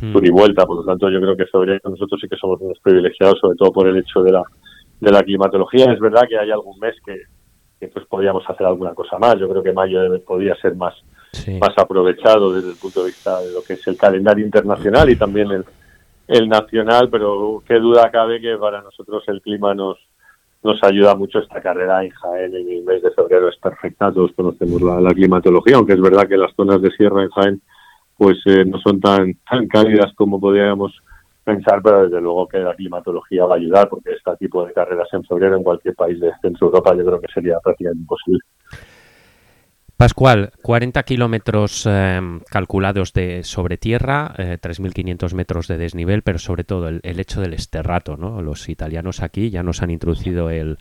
hmm. 0.05 0.13
Tour 0.13 0.25
y 0.25 0.29
Vuelta, 0.29 0.65
por 0.65 0.77
lo 0.77 0.85
tanto 0.85 1.09
yo 1.09 1.19
creo 1.19 1.35
que 1.35 1.47
sobre 1.47 1.77
nosotros 1.83 2.21
sí 2.21 2.29
que 2.29 2.37
somos 2.37 2.61
unos 2.61 2.79
privilegiados, 2.79 3.37
sobre 3.41 3.57
todo 3.57 3.73
por 3.73 3.87
el 3.89 3.97
hecho 3.97 4.21
de 4.21 4.31
la 4.31 4.43
de 4.99 5.11
la 5.11 5.23
climatología. 5.23 5.91
Es 5.91 5.99
verdad 5.99 6.23
que 6.27 6.37
hay 6.37 6.51
algún 6.51 6.77
mes 6.79 6.95
que, 7.05 7.87
pues 7.87 8.05
podríamos 8.07 8.43
hacer 8.47 8.65
alguna 8.65 8.93
cosa 8.93 9.17
más. 9.17 9.37
Yo 9.39 9.49
creo 9.49 9.63
que 9.63 9.73
mayo 9.73 9.99
podría 10.25 10.55
ser 10.55 10.75
más, 10.75 10.95
más 11.59 11.77
aprovechado 11.77 12.53
desde 12.53 12.71
el 12.71 12.77
punto 12.77 13.01
de 13.01 13.07
vista 13.07 13.39
de 13.41 13.51
lo 13.51 13.61
que 13.63 13.73
es 13.73 13.87
el 13.87 13.97
calendario 13.97 14.45
internacional 14.45 15.09
y 15.09 15.15
también 15.15 15.51
el, 15.51 15.65
el 16.27 16.49
nacional, 16.49 17.09
pero 17.09 17.63
qué 17.67 17.75
duda 17.75 18.09
cabe 18.11 18.41
que 18.41 18.57
para 18.57 18.81
nosotros 18.81 19.23
el 19.27 19.41
clima 19.41 19.73
nos 19.73 19.97
nos 20.63 20.83
ayuda 20.83 21.15
mucho 21.15 21.39
esta 21.39 21.61
carrera 21.61 22.03
en 22.03 22.09
Jaén 22.09 22.53
en 22.53 22.69
el 22.69 22.83
mes 22.83 23.01
de 23.01 23.11
febrero 23.11 23.47
es 23.47 23.57
perfecta, 23.57 24.11
todos 24.11 24.31
conocemos 24.35 24.81
la, 24.81 25.13
climatología, 25.13 25.77
aunque 25.77 25.93
es 25.93 26.01
verdad 26.01 26.27
que 26.27 26.37
las 26.37 26.53
zonas 26.55 26.81
de 26.81 26.91
sierra 26.91 27.23
en 27.23 27.29
Jaén 27.29 27.61
pues 28.17 28.37
eh, 28.45 28.65
no 28.65 28.79
son 28.79 28.99
tan, 28.99 29.35
tan 29.49 29.67
cálidas 29.67 30.11
como 30.15 30.39
podríamos 30.39 30.91
pensar, 31.47 31.81
pero 31.81 32.03
desde 32.03 32.19
luego 32.19 32.45
que 32.45 32.59
la 32.59 32.75
climatología 32.75 33.45
va 33.45 33.55
a 33.55 33.57
ayudar, 33.57 33.87
porque 33.87 34.11
este 34.11 34.35
tipo 34.35 34.65
de 34.65 34.73
carreras 34.73 35.07
en 35.13 35.23
febrero 35.23 35.55
en 35.55 35.63
cualquier 35.63 35.95
país 35.95 36.19
de 36.19 36.31
Centro 36.41 36.67
Europa 36.67 36.93
yo 36.93 37.05
creo 37.05 37.21
que 37.21 37.31
sería 37.33 37.57
prácticamente 37.63 38.01
imposible. 38.01 38.41
Pascual, 39.95 40.51
40 40.61 41.01
kilómetros 41.03 41.87
eh, 41.89 42.19
calculados 42.51 43.13
de 43.13 43.43
sobre 43.43 43.77
tierra, 43.77 44.31
3.500 44.37 45.33
metros 45.33 45.67
de 45.67 45.77
desnivel, 45.77 46.21
pero 46.21 46.37
sobre 46.37 46.65
todo 46.65 46.87
el, 46.89 46.99
el, 47.01 47.19
hecho 47.19 47.41
del 47.41 47.53
esterrato, 47.53 48.15
¿no? 48.15 48.41
Los 48.43 48.69
italianos 48.69 49.23
aquí 49.23 49.49
ya 49.49 49.63
nos 49.63 49.81
han 49.81 49.89
introducido 49.89 50.51
el, 50.51 50.77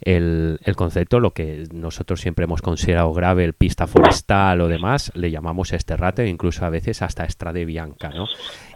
el, 0.00 0.58
concepto, 0.76 1.20
lo 1.20 1.32
que 1.32 1.64
nosotros 1.72 2.20
siempre 2.20 2.44
hemos 2.44 2.62
considerado 2.62 3.12
grave, 3.12 3.44
el 3.44 3.54
pista 3.54 3.86
forestal 3.86 4.60
o 4.60 4.68
demás, 4.68 5.12
le 5.14 5.30
llamamos 5.30 5.72
esterrate, 5.72 6.26
incluso 6.26 6.64
a 6.64 6.70
veces 6.70 7.02
hasta 7.02 7.24
estrade 7.24 7.64
bianca, 7.64 8.10
¿no? 8.10 8.26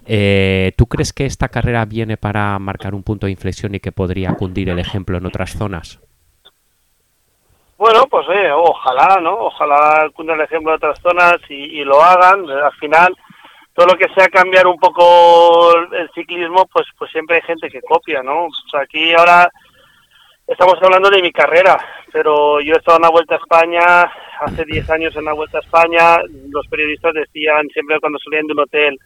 Eh, 0.06 0.72
¿Tú 0.76 0.86
crees 0.86 1.12
que 1.12 1.26
esta 1.26 1.48
carrera 1.48 1.84
viene 1.84 2.16
para 2.16 2.58
marcar 2.58 2.94
un 2.94 3.02
punto 3.02 3.26
de 3.26 3.32
inflexión 3.32 3.74
y 3.74 3.80
que 3.80 3.92
podría 3.92 4.34
cundir 4.34 4.70
el 4.70 4.78
ejemplo 4.78 5.18
en 5.18 5.26
otras 5.26 5.52
zonas? 5.52 6.00
Bueno, 7.76 8.06
pues 8.10 8.26
eh, 8.28 8.50
ojalá, 8.52 9.20
¿no? 9.22 9.32
Ojalá 9.32 10.10
cunda 10.12 10.34
el 10.34 10.42
ejemplo 10.42 10.72
en 10.72 10.76
otras 10.76 11.00
zonas 11.00 11.36
y, 11.48 11.82
lo 11.82 12.02
hagan. 12.02 12.48
Al 12.50 12.72
final, 12.72 13.16
todo 13.72 13.86
lo 13.86 13.94
que 13.94 14.12
sea 14.14 14.28
cambiar 14.28 14.66
un 14.66 14.78
poco 14.78 15.74
el 15.92 16.10
ciclismo, 16.14 16.66
pues 16.70 16.86
pues 16.98 17.10
siempre 17.10 17.36
hay 17.36 17.42
gente 17.42 17.70
que 17.70 17.80
copia, 17.80 18.22
¿no? 18.22 18.48
aquí 18.78 19.14
ahora 19.14 19.50
Estamos 20.50 20.83
hablando 20.83 21.11
de 21.11 21.23
mi 21.23 21.30
carrera, 21.30 21.78
pero 22.12 22.61
yo 22.61 22.75
he 22.75 22.78
estado 22.78 22.97
en 22.97 23.02
la 23.02 23.11
Vuelta 23.11 23.37
a 23.37 23.38
España, 23.38 24.12
hace 24.40 24.64
10 24.64 24.90
años 24.90 25.14
en 25.14 25.25
la 25.25 25.33
Vuelta 25.33 25.59
a 25.59 25.61
España, 25.61 26.19
los 26.49 26.66
periodistas 26.66 27.14
decían 27.14 27.69
siempre 27.73 28.00
cuando 28.00 28.19
salían 28.19 28.49
de 28.49 28.54
un 28.54 28.59
hotel, 28.59 28.99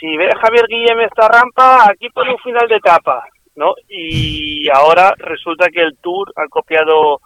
si 0.00 0.16
ve 0.16 0.28
Javier 0.42 0.66
Guillem 0.66 0.98
esta 1.02 1.28
rampa, 1.28 1.88
aquí 1.88 2.10
pone 2.10 2.32
un 2.32 2.38
final 2.38 2.66
de 2.66 2.74
etapa, 2.74 3.24
¿no? 3.54 3.74
Y 3.88 4.68
ahora 4.70 5.14
resulta 5.18 5.68
que 5.68 5.82
el 5.82 5.96
Tour 5.98 6.32
ha 6.34 6.48
copiado 6.48 7.20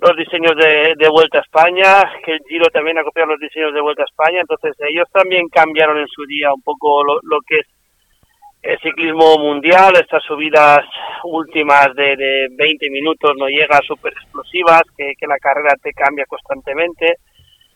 los 0.00 0.14
diseños 0.14 0.52
de, 0.56 1.08
Vuelta 1.08 1.38
a 1.38 1.40
España, 1.48 2.12
que 2.22 2.32
el 2.32 2.40
Giro 2.46 2.66
también 2.66 2.98
ha 2.98 3.04
copiado 3.04 3.30
los 3.30 3.40
diseños 3.40 3.72
de 3.72 3.80
Vuelta 3.80 4.02
a 4.02 4.10
España, 4.12 4.42
entonces 4.42 4.76
ellos 4.86 5.08
también 5.10 5.48
cambiaron 5.48 5.96
en 5.96 6.08
su 6.08 6.26
día 6.26 6.52
un 6.52 6.60
poco 6.60 7.02
lo, 7.02 7.20
lo 7.22 7.38
que 7.48 7.56
es 7.56 7.77
el 8.68 8.78
ciclismo 8.80 9.38
mundial, 9.38 9.94
estas 9.96 10.22
subidas 10.24 10.84
últimas 11.24 11.88
de, 11.94 12.16
de 12.16 12.48
20 12.50 12.90
minutos 12.90 13.32
no 13.38 13.46
llega 13.46 13.80
súper 13.86 14.12
explosivas, 14.12 14.82
que, 14.94 15.14
la 15.26 15.38
carrera 15.38 15.74
te 15.82 15.94
cambia 15.94 16.26
constantemente. 16.26 17.14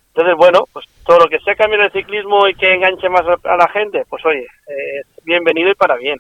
Entonces, 0.08 0.34
bueno, 0.36 0.64
pues 0.70 0.84
todo 1.06 1.20
lo 1.20 1.28
que 1.28 1.38
sea 1.40 1.54
cambiar 1.54 1.80
el 1.86 1.92
ciclismo 1.92 2.46
y 2.46 2.54
que 2.54 2.74
enganche 2.74 3.08
más 3.08 3.22
a 3.22 3.56
la 3.56 3.68
gente, 3.68 4.04
pues 4.06 4.22
oye, 4.26 4.46
bienvenido 5.24 5.70
y 5.70 5.74
para 5.74 5.96
bien. 5.96 6.18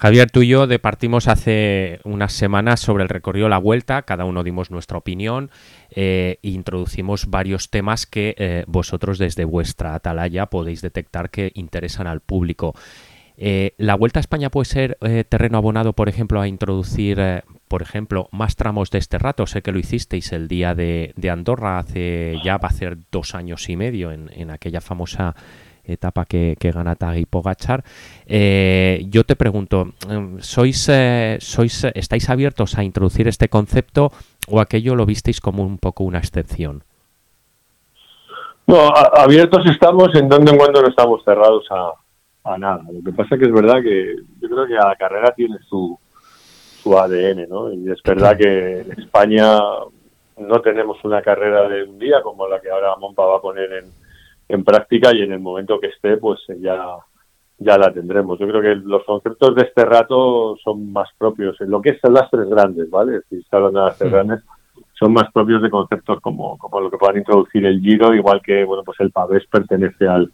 Javier, 0.00 0.30
tú 0.30 0.40
y 0.40 0.48
yo 0.48 0.66
departimos 0.66 1.28
hace 1.28 2.00
unas 2.04 2.32
semanas 2.32 2.80
sobre 2.80 3.02
el 3.02 3.10
recorrido 3.10 3.50
la 3.50 3.58
vuelta, 3.58 4.00
cada 4.00 4.24
uno 4.24 4.42
dimos 4.42 4.70
nuestra 4.70 4.96
opinión 4.96 5.50
e 5.90 6.38
introducimos 6.40 7.26
varios 7.28 7.68
temas 7.68 8.06
que 8.06 8.34
eh, 8.38 8.64
vosotros 8.66 9.18
desde 9.18 9.44
vuestra 9.44 9.94
atalaya 9.94 10.46
podéis 10.46 10.80
detectar 10.80 11.28
que 11.28 11.52
interesan 11.54 12.06
al 12.06 12.20
público. 12.20 12.74
Eh, 13.42 13.72
¿La 13.78 13.94
Vuelta 13.94 14.18
a 14.18 14.20
España 14.20 14.50
puede 14.50 14.66
ser 14.66 14.98
eh, 15.00 15.24
terreno 15.26 15.56
abonado, 15.56 15.94
por 15.94 16.10
ejemplo, 16.10 16.42
a 16.42 16.46
introducir, 16.46 17.18
eh, 17.18 17.42
por 17.68 17.80
ejemplo, 17.80 18.28
más 18.32 18.54
tramos 18.54 18.90
de 18.90 18.98
este 18.98 19.16
rato? 19.16 19.46
Sé 19.46 19.62
que 19.62 19.72
lo 19.72 19.78
hicisteis 19.78 20.32
el 20.32 20.46
día 20.46 20.74
de, 20.74 21.14
Andorra, 21.32 21.78
hace 21.78 22.36
ya 22.44 22.58
va 22.58 22.68
a 22.68 22.72
ser 22.72 22.98
dos 23.10 23.34
años 23.34 23.70
y 23.70 23.76
medio, 23.76 24.12
en, 24.12 24.50
aquella 24.50 24.82
famosa 24.82 25.34
etapa 25.84 26.26
que, 26.26 26.54
gana 26.60 26.96
Tag 26.96 27.16
y 27.16 27.24
Pogachar. 27.24 27.82
yo 28.28 29.24
te 29.24 29.36
pregunto, 29.36 29.94
¿sois, 30.40 30.90
¿sois, 31.38 31.84
¿estáis 31.94 32.28
abiertos 32.28 32.76
a 32.76 32.84
introducir 32.84 33.26
este 33.26 33.48
concepto 33.48 34.12
o 34.48 34.60
aquello 34.60 34.94
lo 34.94 35.06
visteis 35.06 35.40
como 35.40 35.62
un 35.62 35.78
poco 35.78 36.04
una 36.04 36.18
excepción? 36.18 36.84
No, 38.66 38.90
abiertos 38.94 39.64
estamos, 39.64 40.14
en 40.14 40.28
donde 40.28 40.52
en 40.52 40.58
cuando 40.58 40.82
no 40.82 40.88
estamos 40.88 41.24
cerrados 41.24 41.64
a, 41.70 41.94
a 42.44 42.58
nada. 42.58 42.84
Lo 42.92 43.02
que 43.02 43.16
pasa 43.16 43.36
que 43.36 43.44
es 43.44 43.52
verdad 43.52 43.82
que 43.82 44.16
yo 44.40 44.48
creo 44.48 44.66
que 44.66 44.74
la 44.74 44.96
carrera 44.96 45.32
tiene 45.34 45.58
su, 45.68 45.98
su 46.82 46.98
ADN, 46.98 47.48
¿no? 47.48 47.72
Y 47.72 47.90
es 47.90 48.02
verdad 48.02 48.36
que 48.36 48.80
en 48.80 48.92
España 48.92 49.58
no 50.38 50.60
tenemos 50.62 51.02
una 51.04 51.22
carrera 51.22 51.68
de 51.68 51.84
un 51.84 51.98
día 51.98 52.22
como 52.22 52.48
la 52.48 52.60
que 52.60 52.70
ahora 52.70 52.96
Monpa 52.96 53.24
va 53.24 53.36
a 53.36 53.42
poner 53.42 53.72
en, 53.72 53.84
en 54.48 54.64
práctica 54.64 55.14
y 55.14 55.22
en 55.22 55.32
el 55.32 55.40
momento 55.40 55.78
que 55.78 55.88
esté, 55.88 56.16
pues 56.16 56.40
ya, 56.60 56.96
ya 57.58 57.76
la 57.76 57.92
tendremos. 57.92 58.38
Yo 58.38 58.48
creo 58.48 58.62
que 58.62 58.74
los 58.76 59.04
conceptos 59.04 59.54
de 59.54 59.62
este 59.62 59.84
rato 59.84 60.56
son 60.64 60.92
más 60.92 61.08
propios 61.18 61.60
en 61.60 61.70
lo 61.70 61.82
que 61.82 61.90
es 61.90 61.98
las 62.04 62.30
tres 62.30 62.48
grandes, 62.48 62.88
¿vale? 62.90 63.20
Si 63.28 63.42
se 63.42 63.56
hablan 63.56 63.74
de 63.74 63.80
las 63.80 63.98
tres 63.98 64.10
grandes, 64.10 64.40
son 64.98 65.12
más 65.12 65.30
propios 65.32 65.62
de 65.62 65.70
conceptos 65.70 66.20
como, 66.20 66.56
como 66.58 66.80
lo 66.80 66.90
que 66.90 66.98
puedan 66.98 67.18
introducir 67.18 67.64
el 67.66 67.80
Giro, 67.80 68.14
igual 68.14 68.40
que, 68.42 68.64
bueno, 68.64 68.82
pues 68.82 68.98
el 69.00 69.10
Pavés 69.10 69.46
pertenece 69.46 70.08
al, 70.08 70.30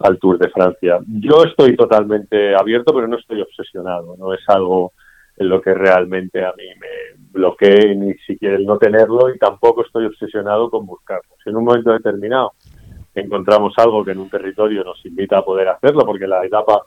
al 0.00 0.18
Tour 0.18 0.38
de 0.38 0.50
Francia. 0.50 0.98
Yo 1.06 1.44
estoy 1.44 1.76
totalmente 1.76 2.54
abierto, 2.54 2.94
pero 2.94 3.08
no 3.08 3.16
estoy 3.16 3.40
obsesionado, 3.40 4.16
no 4.16 4.32
es 4.32 4.40
algo 4.48 4.92
en 5.36 5.48
lo 5.48 5.60
que 5.60 5.72
realmente 5.72 6.44
a 6.44 6.52
mí 6.56 6.64
me 6.80 7.18
bloquee 7.30 7.94
ni 7.94 8.14
siquiera 8.18 8.56
el 8.56 8.66
no 8.66 8.78
tenerlo 8.78 9.32
y 9.32 9.38
tampoco 9.38 9.84
estoy 9.84 10.06
obsesionado 10.06 10.68
con 10.70 10.84
buscarlo. 10.86 11.34
Si 11.42 11.50
en 11.50 11.56
un 11.56 11.64
momento 11.64 11.92
determinado 11.92 12.52
encontramos 13.14 13.74
algo 13.76 14.04
que 14.04 14.12
en 14.12 14.18
un 14.18 14.30
territorio 14.30 14.84
nos 14.84 15.04
invita 15.06 15.38
a 15.38 15.44
poder 15.44 15.68
hacerlo, 15.68 16.04
porque 16.04 16.26
la 16.26 16.44
etapa 16.44 16.82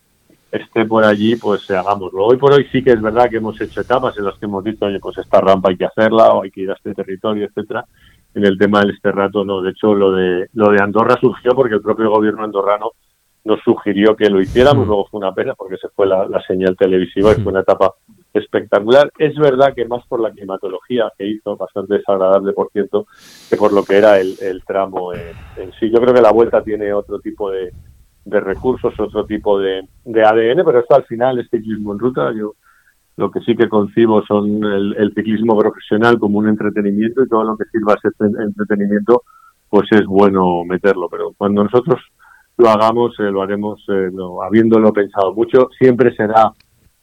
esté 0.52 0.86
por 0.86 1.04
allí, 1.04 1.36
pues 1.38 1.70
hagámoslo. 1.72 2.26
Hoy 2.26 2.38
por 2.38 2.52
hoy 2.54 2.68
sí 2.72 2.84
que 2.84 2.92
es 2.92 3.02
verdad 3.02 3.30
que 3.30 3.38
hemos 3.38 3.60
hecho 3.60 3.82
etapas 3.82 4.18
en 4.18 4.26
las 4.26 4.38
que 4.38 4.46
hemos 4.46 4.64
dicho, 4.64 4.86
oye, 4.86 5.00
pues 5.00 5.18
esta 5.18 5.40
rampa 5.40 5.70
hay 5.70 5.78
que 5.78 5.86
hacerla 5.86 6.34
o 6.34 6.44
hay 6.44 6.52
que 6.52 6.62
ir 6.62 6.72
a 6.72 6.74
este 6.74 6.94
territorio, 6.94 7.46
etcétera. 7.46 7.86
En 8.34 8.46
el 8.46 8.58
tema 8.58 8.80
del 8.80 8.92
este 8.92 9.12
rato, 9.12 9.44
no. 9.44 9.62
De 9.62 9.72
hecho, 9.72 9.94
lo 9.94 10.14
de, 10.14 10.50
lo 10.54 10.72
de 10.72 10.82
Andorra 10.82 11.18
surgió 11.20 11.52
porque 11.52 11.76
el 11.76 11.82
propio 11.82 12.10
gobierno 12.10 12.44
andorrano 12.44 12.92
nos 13.44 13.60
sugirió 13.62 14.16
que 14.16 14.30
lo 14.30 14.42
hiciéramos, 14.42 14.88
luego 14.88 15.08
fue 15.08 15.20
una 15.20 15.34
pena 15.34 15.56
porque 15.56 15.78
se 15.78 15.90
fue 15.90 16.06
la, 16.06 16.28
señal 16.48 16.76
televisiva 16.78 17.32
y 17.32 17.42
fue 17.42 17.52
una 17.52 17.62
etapa 17.62 17.94
espectacular. 18.34 19.12
Es 19.18 19.36
verdad 19.36 19.74
que 19.76 19.86
más 19.86 20.06
por 20.08 20.20
la 20.20 20.32
climatología 20.32 21.12
que 21.18 21.28
hizo, 21.28 21.58
bastante 21.58 21.96
desagradable 21.96 22.54
por 22.54 22.70
cierto, 22.72 23.08
que 23.50 23.58
por 23.58 23.74
lo 23.74 23.84
que 23.84 23.98
era 23.98 24.20
el, 24.20 24.64
tramo 24.66 25.14
en, 25.14 25.72
sí. 25.80 25.90
Yo 25.90 26.00
creo 26.00 26.14
que 26.14 26.22
la 26.22 26.32
vuelta 26.32 26.64
tiene 26.64 26.94
otro 26.94 27.20
tipo 27.20 27.50
de, 27.50 27.72
recursos, 28.26 28.94
otro 29.00 29.26
tipo 29.26 29.60
de, 29.60 29.80
ADN, 30.06 30.64
pero 30.64 30.80
esto 30.80 30.96
al 30.96 31.06
final 31.06 31.40
es 31.40 31.50
ciclismo 31.50 31.94
en 31.94 32.00
ruta. 32.00 32.32
Yo 32.34 32.54
lo 33.22 33.30
que 33.30 33.40
sí 33.42 33.56
que 33.56 33.70
concibo 33.70 34.26
son 34.26 34.64
el, 34.64 35.14
ciclismo 35.14 35.56
profesional 35.56 36.18
como 36.18 36.40
un 36.40 36.50
entretenimiento 36.50 37.24
y 37.24 37.30
todo 37.30 37.44
lo 37.44 37.56
que 37.56 37.66
sirva 37.66 37.94
ese 37.94 38.10
entretenimiento, 38.20 39.22
pues 39.70 39.88
es 39.92 40.06
bueno 40.08 40.66
meterlo. 40.66 41.08
Pero 41.08 41.34
cuando 41.38 41.64
nosotros 41.64 42.02
lo 42.58 42.70
hagamos, 42.70 43.14
eh, 43.20 43.30
lo 43.32 43.44
haremos 43.44 43.86
eh, 43.90 44.10
habiéndolo 44.44 44.92
pensado 44.92 45.34
mucho. 45.36 45.70
Siempre 45.78 46.16
será 46.16 46.52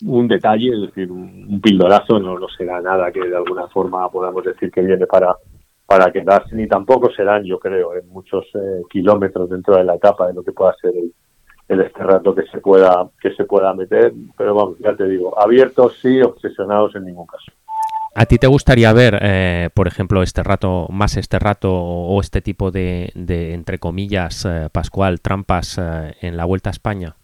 un 0.05 0.27
detalle, 0.27 0.71
es 0.75 0.81
decir, 0.89 1.11
un, 1.11 1.61
pildorazo, 1.61 2.19
no, 2.19 2.37
no 2.37 2.49
será 2.49 2.81
nada 2.81 3.13
que 3.13 3.21
de 3.21 3.37
alguna 3.37 3.69
forma 3.69 4.11
podamos 4.11 4.43
decir 4.45 4.73
que 4.73 4.83
viene 4.83 5.07
para, 5.07 5.37
para 5.87 6.11
quedarse, 6.11 6.55
ni 6.57 6.67
tampoco 6.67 7.13
serán, 7.13 7.45
yo 7.45 7.61
creo, 7.61 7.95
en 7.95 8.09
muchos 8.09 8.45
eh, 8.55 8.83
kilómetros 8.91 9.49
dentro 9.51 9.77
de 9.77 9.85
la 9.85 9.95
etapa 9.95 10.27
de 10.27 10.35
lo 10.35 10.43
que 10.43 10.53
pueda 10.53 10.75
ser 10.81 10.97
el, 10.97 11.13
el 11.69 11.83
este 11.83 12.03
rato 12.03 12.35
que 12.35 12.45
se 12.45 12.59
pueda 12.59 13.09
que 13.21 13.35
se 13.35 13.45
pueda 13.45 13.75
meter, 13.75 14.13
pero 14.37 14.55
vamos, 14.55 14.79
ya 14.79 14.97
te 14.97 15.05
digo, 15.05 15.39
abiertos 15.41 15.99
sí, 16.01 16.21
obsesionados 16.23 16.97
en 16.97 17.05
ningún 17.05 17.27
caso. 17.27 17.53
¿A 18.15 18.27
ti 18.27 18.39
te 18.39 18.49
gustaría 18.49 18.93
ver, 18.93 19.19
eh, 19.23 19.71
por 19.75 19.87
ejemplo, 19.87 20.25
este 20.25 20.43
rato, 20.43 20.89
más 20.91 21.17
este 21.17 21.39
rato 21.39 21.73
o 21.73 22.21
este 22.21 22.41
tipo 22.41 22.73
de, 22.73 23.13
entre 23.15 23.79
comillas, 23.79 24.45
eh, 24.45 24.69
Pascual, 24.73 25.21
trampas 25.21 25.79
eh, 25.79 26.17
en 26.21 26.37
la 26.37 26.45
Vuelta 26.45 26.71
a 26.71 26.73
España? 26.73 27.15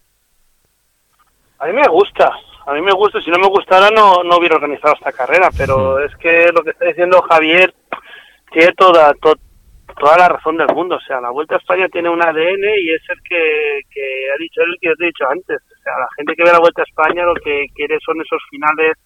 A 1.58 1.66
mí 1.66 1.72
me 1.72 1.88
gusta, 1.88 2.30
a 2.66 2.72
mí 2.74 2.80
me 2.80 2.92
gusta. 2.92 3.20
Si 3.22 3.30
no 3.30 3.38
me 3.38 3.48
gustara, 3.48 3.90
no, 3.90 4.22
no 4.22 4.36
hubiera 4.36 4.54
organizado 4.54 4.94
esta 4.94 5.10
carrera, 5.10 5.48
pero 5.56 5.98
es 5.98 6.14
que 6.16 6.52
lo 6.54 6.62
que 6.62 6.70
está 6.70 6.84
diciendo 6.84 7.22
Javier 7.22 7.74
tiene 8.52 8.72
toda, 8.74 9.12
toda 9.98 10.18
la 10.18 10.28
razón 10.28 10.56
del 10.56 10.74
mundo. 10.74 10.96
O 10.96 11.00
sea, 11.00 11.20
la 11.20 11.30
Vuelta 11.30 11.54
a 11.56 11.58
España 11.58 11.88
tiene 11.88 12.08
un 12.08 12.22
ADN 12.22 12.64
y 12.78 12.90
es 12.92 13.02
el 13.08 13.20
que, 13.28 13.80
que 13.90 14.30
ha 14.32 14.38
dicho 14.38 14.62
él 14.62 14.76
que 14.80 14.88
yo 14.88 14.96
te 14.96 15.04
he 15.04 15.06
dicho 15.08 15.24
antes. 15.28 15.56
O 15.56 15.82
sea, 15.82 15.92
la 15.98 16.08
gente 16.16 16.34
que 16.34 16.44
ve 16.44 16.52
la 16.52 16.60
Vuelta 16.60 16.82
a 16.82 16.88
España 16.88 17.24
lo 17.24 17.34
que 17.34 17.66
quiere 17.74 17.98
son 18.04 18.20
esos 18.20 18.42
finales 18.50 18.96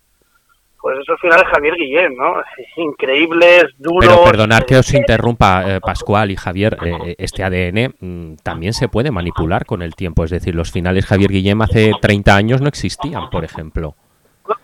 pues 0.80 0.96
eso 1.00 1.12
al 1.12 1.18
final 1.18 1.40
es 1.40 1.48
Javier 1.48 1.74
Guillén, 1.74 2.14
¿no? 2.16 2.34
Increíbles, 2.76 3.64
duros. 3.78 4.08
Pero 4.08 4.24
perdonar 4.24 4.64
que 4.64 4.76
os 4.76 4.94
interrumpa, 4.94 5.76
eh, 5.76 5.80
Pascual 5.80 6.30
y 6.30 6.36
Javier, 6.36 6.78
eh, 6.84 6.92
eh, 7.04 7.14
este 7.18 7.42
ADN 7.42 7.94
mm, 7.98 8.36
también 8.44 8.72
se 8.72 8.88
puede 8.88 9.10
manipular 9.10 9.66
con 9.66 9.82
el 9.82 9.94
tiempo. 9.94 10.24
Es 10.24 10.30
decir, 10.30 10.54
los 10.54 10.70
finales 10.70 11.06
Javier 11.06 11.30
Guillén 11.30 11.60
hace 11.62 11.92
30 12.00 12.36
años 12.36 12.60
no 12.60 12.68
existían, 12.68 13.28
por 13.30 13.44
ejemplo 13.44 13.96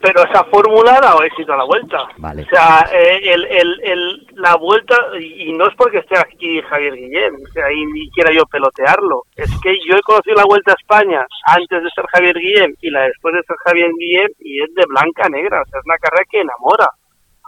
pero 0.00 0.24
esa 0.24 0.44
fórmula 0.44 0.96
ha 0.96 1.00
dado 1.00 1.22
éxito 1.22 1.52
a 1.52 1.56
la 1.56 1.64
vuelta. 1.64 1.98
Vale. 2.18 2.42
O 2.42 2.46
sea, 2.46 2.88
eh, 2.92 3.20
el, 3.22 3.44
el, 3.44 3.80
el, 3.82 4.26
la 4.34 4.56
vuelta, 4.56 4.96
y 5.20 5.52
no 5.52 5.66
es 5.66 5.74
porque 5.76 5.98
esté 5.98 6.18
aquí 6.18 6.60
Javier 6.62 6.94
Guillén, 6.94 7.34
o 7.34 7.52
sea, 7.52 7.72
y 7.72 7.84
ni 7.86 8.10
quiera 8.10 8.32
yo 8.32 8.44
pelotearlo, 8.46 9.22
es 9.36 9.50
que 9.62 9.76
yo 9.86 9.96
he 9.96 10.02
conocido 10.02 10.36
la 10.36 10.44
vuelta 10.44 10.72
a 10.72 10.80
España 10.80 11.26
antes 11.46 11.82
de 11.82 11.90
ser 11.90 12.04
Javier 12.12 12.36
Guillén 12.36 12.74
y 12.80 12.90
la 12.90 13.02
después 13.02 13.34
de 13.34 13.42
ser 13.42 13.56
Javier 13.64 13.90
Guillén 13.98 14.28
y 14.40 14.62
es 14.62 14.74
de 14.74 14.84
blanca 14.88 15.26
a 15.26 15.28
negra, 15.28 15.62
o 15.62 15.68
sea, 15.68 15.80
es 15.80 15.86
una 15.86 15.98
carrera 15.98 16.24
que 16.30 16.40
enamora. 16.40 16.88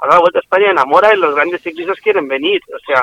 Ahora 0.02 0.14
la 0.16 0.20
vuelta 0.20 0.38
a 0.38 0.42
España 0.42 0.70
enamora 0.70 1.14
y 1.14 1.18
los 1.18 1.34
grandes 1.34 1.62
ciclistas 1.62 1.98
quieren 2.00 2.28
venir, 2.28 2.60
o 2.74 2.78
sea, 2.86 3.02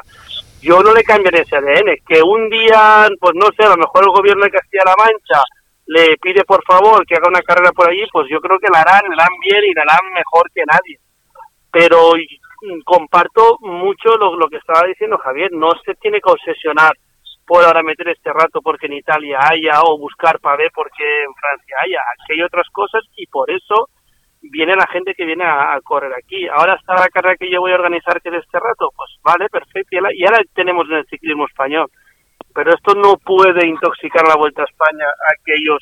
yo 0.61 0.81
no 0.81 0.93
le 0.93 1.03
cambiaré 1.03 1.41
ese 1.41 1.57
ADN. 1.57 1.97
Que 2.07 2.21
un 2.23 2.49
día, 2.49 3.07
pues 3.19 3.33
no 3.35 3.47
sé, 3.57 3.65
a 3.65 3.69
lo 3.69 3.77
mejor 3.77 4.03
el 4.03 4.15
gobierno 4.15 4.45
de 4.45 4.51
Castilla-La 4.51 4.95
Mancha 4.97 5.43
le 5.85 6.17
pide 6.17 6.43
por 6.43 6.63
favor 6.65 7.05
que 7.05 7.15
haga 7.15 7.27
una 7.29 7.41
carrera 7.41 7.71
por 7.71 7.89
allí, 7.89 8.03
pues 8.11 8.27
yo 8.29 8.39
creo 8.39 8.59
que 8.59 8.71
la 8.71 8.81
harán, 8.81 9.03
la 9.15 9.23
harán 9.23 9.37
bien 9.39 9.63
y 9.65 9.73
la 9.73 9.83
harán 9.83 10.13
mejor 10.13 10.49
que 10.53 10.63
nadie. 10.65 10.97
Pero 11.71 12.13
comparto 12.85 13.57
mucho 13.61 14.15
lo, 14.17 14.35
lo 14.35 14.47
que 14.47 14.57
estaba 14.57 14.87
diciendo 14.87 15.17
Javier, 15.17 15.51
no 15.51 15.71
se 15.85 15.95
tiene 15.95 16.21
que 16.21 16.31
obsesionar 16.31 16.93
por 17.45 17.63
ahora 17.63 17.83
meter 17.83 18.07
este 18.09 18.31
rato 18.31 18.61
porque 18.61 18.85
en 18.87 18.93
Italia 18.93 19.39
haya 19.41 19.81
o 19.83 19.97
buscar 19.97 20.39
para 20.39 20.57
ver 20.57 20.71
porque 20.73 21.03
en 21.03 21.33
Francia 21.35 21.75
haya. 21.83 21.99
Aquí 22.13 22.33
hay 22.33 22.41
otras 22.41 22.67
cosas 22.71 23.03
y 23.17 23.27
por 23.27 23.51
eso 23.51 23.89
viene 24.41 24.75
la 24.75 24.87
gente 24.87 25.13
que 25.13 25.25
viene 25.25 25.45
a, 25.45 25.79
correr 25.83 26.13
aquí. 26.13 26.47
Ahora 26.47 26.75
está 26.75 26.95
la 26.95 27.09
carrera 27.09 27.35
que 27.37 27.49
yo 27.49 27.59
voy 27.59 27.71
a 27.71 27.75
organizar 27.75 28.21
que 28.21 28.31
de 28.31 28.37
este 28.37 28.59
rato, 28.59 28.89
pues 28.95 29.09
vale, 29.23 29.49
perfecto. 29.49 29.97
Y 30.13 30.25
ahora 30.25 30.41
tenemos 30.53 30.87
en 30.89 30.97
el 30.97 31.05
ciclismo 31.07 31.45
español. 31.45 31.89
Pero 32.53 32.73
esto 32.73 32.93
no 32.95 33.17
puede 33.17 33.67
intoxicar 33.67 34.27
la 34.27 34.35
Vuelta 34.35 34.61
a 34.61 34.65
España 34.65 35.05
a 35.05 35.33
aquellos 35.39 35.79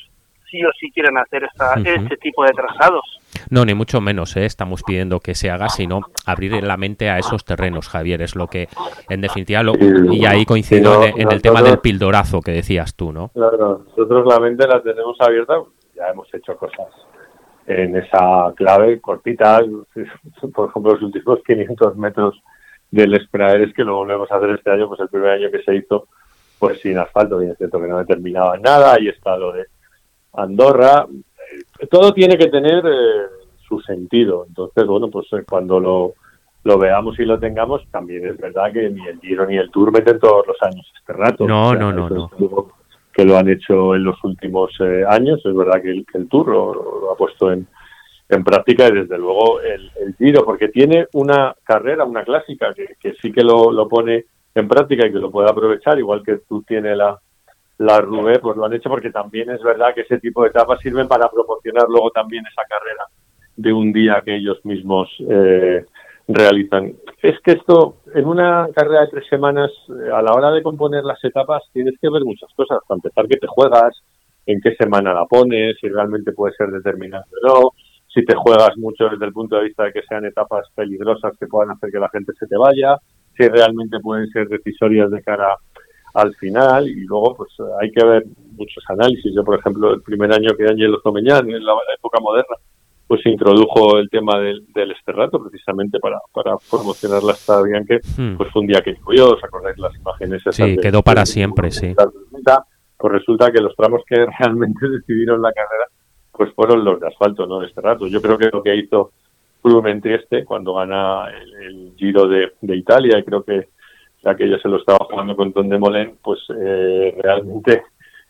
sí 0.50 0.62
o 0.64 0.70
sí 0.78 0.90
quieren 0.92 1.16
hacer 1.16 1.44
esta, 1.44 1.74
este 1.82 2.16
tipo 2.18 2.44
de 2.44 2.52
trazados. 2.52 3.02
No, 3.50 3.64
ni 3.64 3.74
mucho 3.74 4.00
menos, 4.00 4.36
¿eh? 4.36 4.44
estamos 4.44 4.82
pidiendo 4.82 5.18
que 5.18 5.34
se 5.34 5.50
haga, 5.50 5.70
sino 5.70 6.00
abrir 6.26 6.62
la 6.62 6.76
mente 6.76 7.08
a 7.08 7.18
esos 7.18 7.44
terrenos, 7.44 7.88
Javier, 7.88 8.20
es 8.20 8.36
lo 8.36 8.46
que, 8.46 8.68
en 9.08 9.22
definitiva, 9.22 9.62
lo, 9.62 9.72
y 9.74 10.26
ahí 10.26 10.44
coincido 10.44 11.02
en, 11.04 11.32
el 11.32 11.40
tema 11.40 11.62
del 11.62 11.78
pildorazo 11.78 12.40
que 12.42 12.52
decías 12.52 12.94
tú, 12.94 13.12
¿no? 13.12 13.28
Claro, 13.28 13.84
nosotros 13.88 14.26
la 14.26 14.38
mente 14.38 14.68
la 14.68 14.82
tenemos 14.82 15.16
abierta, 15.20 15.54
ya 15.94 16.08
hemos 16.08 16.32
hecho 16.34 16.56
cosas 16.56 16.88
en 17.66 17.96
esa 17.96 18.52
clave 18.56 19.00
cortita, 19.00 19.60
por 20.54 20.68
ejemplo, 20.68 20.92
los 20.92 21.02
últimos 21.02 21.40
500 21.46 21.96
metros 21.96 22.42
del 22.90 23.14
es 23.14 23.74
que 23.74 23.84
lo 23.84 23.96
volvemos 23.96 24.30
a 24.30 24.36
hacer 24.36 24.50
este 24.50 24.70
año, 24.70 24.86
pues 24.86 25.00
el 25.00 25.08
primer 25.08 25.30
año 25.30 25.50
que 25.50 25.62
se 25.62 25.74
hizo, 25.74 26.08
pues 26.62 26.80
sin 26.80 26.96
asfalto, 26.96 27.38
bien 27.38 27.50
es 27.50 27.58
cierto 27.58 27.80
que 27.80 27.88
no 27.88 27.98
determinaba 27.98 28.56
nada, 28.56 28.94
ahí 28.94 29.08
está 29.08 29.36
lo 29.36 29.50
de 29.50 29.66
Andorra, 30.32 31.08
todo 31.90 32.14
tiene 32.14 32.38
que 32.38 32.46
tener 32.46 32.84
eh, 32.86 33.26
su 33.66 33.80
sentido. 33.80 34.44
Entonces, 34.46 34.86
bueno, 34.86 35.10
pues 35.10 35.26
eh, 35.32 35.42
cuando 35.44 35.80
lo, 35.80 36.14
lo 36.62 36.78
veamos 36.78 37.18
y 37.18 37.24
lo 37.24 37.40
tengamos, 37.40 37.82
también 37.90 38.28
es 38.28 38.38
verdad 38.38 38.72
que 38.72 38.88
ni 38.90 39.04
el 39.08 39.18
Giro 39.18 39.44
ni 39.44 39.56
el 39.56 39.72
Tour 39.72 39.90
meten 39.90 40.20
todos 40.20 40.46
los 40.46 40.56
años 40.62 40.88
este 40.96 41.12
rato. 41.12 41.48
No, 41.48 41.74
no, 41.74 41.92
no, 41.92 42.08
no. 42.08 42.30
Que 43.12 43.24
lo 43.24 43.36
han 43.36 43.48
hecho 43.48 43.96
en 43.96 44.04
los 44.04 44.22
últimos 44.22 44.70
eh, 44.78 45.02
años. 45.08 45.44
Es 45.44 45.56
verdad 45.56 45.82
que 45.82 45.90
el, 45.90 46.06
el 46.14 46.28
Tour 46.28 46.46
lo, 46.46 47.10
ha 47.10 47.16
puesto 47.16 47.50
en, 47.50 47.66
en 48.28 48.44
práctica 48.44 48.86
y 48.86 48.92
desde 48.92 49.18
luego 49.18 49.60
el, 49.62 49.90
el, 50.00 50.14
Giro, 50.14 50.44
porque 50.44 50.68
tiene 50.68 51.08
una 51.14 51.56
carrera, 51.64 52.04
una 52.04 52.22
clásica 52.22 52.72
que, 52.72 52.94
que 53.00 53.14
sí 53.20 53.32
que 53.32 53.42
lo, 53.42 53.72
lo 53.72 53.88
pone 53.88 54.26
en 54.54 54.68
práctica 54.68 55.06
y 55.06 55.12
que 55.12 55.18
lo 55.18 55.30
puede 55.30 55.50
aprovechar, 55.50 55.98
igual 55.98 56.22
que 56.22 56.38
tú 56.48 56.62
tienes 56.62 56.96
la, 56.96 57.18
la 57.78 58.00
Rubé 58.00 58.38
pues 58.38 58.56
lo 58.56 58.64
han 58.64 58.74
hecho 58.74 58.88
porque 58.88 59.10
también 59.10 59.50
es 59.50 59.62
verdad 59.62 59.94
que 59.94 60.02
ese 60.02 60.18
tipo 60.18 60.42
de 60.42 60.50
etapas 60.50 60.80
sirven 60.80 61.08
para 61.08 61.28
proporcionar 61.30 61.86
luego 61.88 62.10
también 62.10 62.44
esa 62.46 62.62
carrera 62.68 63.04
de 63.56 63.72
un 63.72 63.92
día 63.92 64.22
que 64.24 64.36
ellos 64.36 64.64
mismos 64.64 65.08
eh, 65.28 65.84
realizan. 66.28 66.94
Es 67.22 67.38
que 67.40 67.52
esto, 67.52 67.96
en 68.14 68.26
una 68.26 68.68
carrera 68.74 69.02
de 69.02 69.08
tres 69.08 69.26
semanas, 69.28 69.70
eh, 69.88 70.10
a 70.12 70.22
la 70.22 70.32
hora 70.32 70.50
de 70.50 70.62
componer 70.62 71.04
las 71.04 71.22
etapas, 71.24 71.62
tienes 71.72 71.94
que 72.00 72.08
ver 72.08 72.24
muchas 72.24 72.50
cosas. 72.54 72.78
Para 72.86 72.96
empezar, 72.98 73.26
que 73.26 73.36
te 73.36 73.46
juegas, 73.46 74.02
en 74.46 74.60
qué 74.60 74.74
semana 74.74 75.12
la 75.12 75.26
pones, 75.26 75.76
si 75.80 75.88
realmente 75.88 76.32
puede 76.32 76.54
ser 76.54 76.68
determinante 76.68 77.28
o 77.42 77.48
no, 77.48 77.70
si 78.08 78.24
te 78.24 78.34
juegas 78.34 78.76
mucho 78.76 79.08
desde 79.08 79.24
el 79.24 79.32
punto 79.32 79.56
de 79.56 79.64
vista 79.64 79.84
de 79.84 79.92
que 79.92 80.02
sean 80.02 80.24
etapas 80.24 80.68
peligrosas 80.74 81.36
que 81.38 81.46
puedan 81.46 81.70
hacer 81.70 81.90
que 81.90 81.98
la 81.98 82.10
gente 82.10 82.32
se 82.38 82.46
te 82.46 82.56
vaya, 82.56 82.98
si 83.36 83.48
realmente 83.48 83.98
pueden 84.00 84.28
ser 84.28 84.48
decisorias 84.48 85.10
de 85.10 85.22
cara 85.22 85.56
al 86.14 86.34
final 86.36 86.88
y 86.88 87.04
luego 87.04 87.34
pues 87.36 87.50
hay 87.80 87.90
que 87.90 88.04
ver 88.04 88.24
muchos 88.56 88.84
análisis. 88.88 89.32
Yo, 89.34 89.44
por 89.44 89.58
ejemplo, 89.58 89.94
el 89.94 90.02
primer 90.02 90.32
año 90.32 90.54
que 90.56 90.64
Ángel 90.64 90.96
Zomeñán, 91.02 91.48
en 91.50 91.64
la 91.64 91.72
época 91.96 92.20
moderna, 92.20 92.56
pues 93.06 93.26
introdujo 93.26 93.98
el 93.98 94.08
tema 94.08 94.38
del, 94.38 94.64
del 94.72 94.92
esterrato 94.92 95.42
precisamente 95.42 95.98
para, 95.98 96.18
para 96.32 96.56
promocionar 96.70 97.22
la 97.22 97.32
Estrada 97.32 97.62
Bianche, 97.62 98.00
hmm. 98.16 98.36
pues 98.36 98.50
fue 98.50 98.62
un 98.62 98.68
día 98.68 98.80
que 98.80 98.96
yo, 99.14 99.32
¿os 99.32 99.44
acordáis 99.44 99.78
las 99.78 99.94
imágenes? 99.96 100.42
Sí, 100.50 100.76
quedó 100.78 101.02
para 101.02 101.26
siempre, 101.26 101.70
sí. 101.70 101.94
Pues 101.94 103.14
resulta 103.14 103.50
que 103.50 103.60
los 103.60 103.74
tramos 103.74 104.02
que 104.06 104.14
realmente 104.38 104.88
decidieron 104.88 105.42
la 105.42 105.52
carrera, 105.52 105.86
pues 106.30 106.54
fueron 106.54 106.84
los 106.84 107.00
de 107.00 107.08
asfalto, 107.08 107.46
no 107.46 107.60
de 107.60 107.66
esterrato. 107.66 108.06
Yo 108.06 108.22
creo 108.22 108.38
que 108.38 108.48
lo 108.52 108.62
que 108.62 108.76
hizo 108.76 109.12
este 110.04 110.44
cuando 110.44 110.74
gana 110.74 111.26
el, 111.60 111.92
Giro 111.96 112.26
de, 112.26 112.52
de 112.60 112.76
Italia, 112.76 113.18
y 113.18 113.24
creo 113.24 113.44
que 113.44 113.68
ya 114.22 114.34
que 114.34 114.44
ella 114.44 114.58
se 114.60 114.68
lo 114.68 114.76
estaba 114.76 115.06
jugando 115.10 115.36
con 115.36 115.52
Tom 115.52 115.68
de 115.68 116.14
pues 116.22 116.40
eh, 116.56 117.16
realmente 117.20 117.82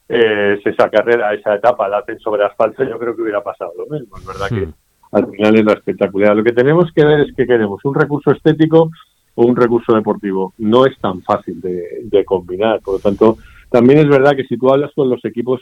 eh, 0.09 0.59
esa 0.64 0.88
carrera, 0.88 1.35
esa 1.35 1.55
etapa 1.55 1.88
la 1.88 1.99
hacen 1.99 2.18
sobre 2.18 2.45
asfalto, 2.45 2.85
yo 2.85 2.99
creo 2.99 3.14
que 3.14 3.23
hubiera 3.23 3.42
pasado 3.42 3.73
lo 3.77 3.87
mismo. 3.87 4.16
Es 4.16 4.27
verdad 4.27 4.49
que 4.49 4.66
hmm. 4.66 4.75
al 5.12 5.31
final 5.31 5.57
es 5.57 5.64
la 5.64 5.73
espectacular. 5.75 6.37
Lo 6.37 6.45
que 6.45 6.53
tenemos 6.53 6.90
que 6.92 7.05
ver 7.05 7.21
es 7.21 7.35
que 7.35 7.47
queremos 7.47 7.85
un 7.85 7.95
recurso 7.95 8.31
estético 8.31 8.90
o 9.35 9.45
un 9.45 9.57
recurso 9.57 9.95
deportivo. 9.95 10.55
No 10.59 10.87
es 10.87 10.99
tan 10.99 11.23
fácil 11.23 11.61
de, 11.61 12.25
combinar. 12.25 12.81
Por 12.81 12.95
lo 12.95 13.01
tanto, 13.01 13.37
también 13.71 14.01
es 14.01 14.09
verdad 14.09 14.37
que 14.37 14.45
si 14.45 14.57
tú 14.57 14.71
hablas 14.71 14.92
con 14.95 15.09
los 15.09 15.25
equipos, 15.25 15.61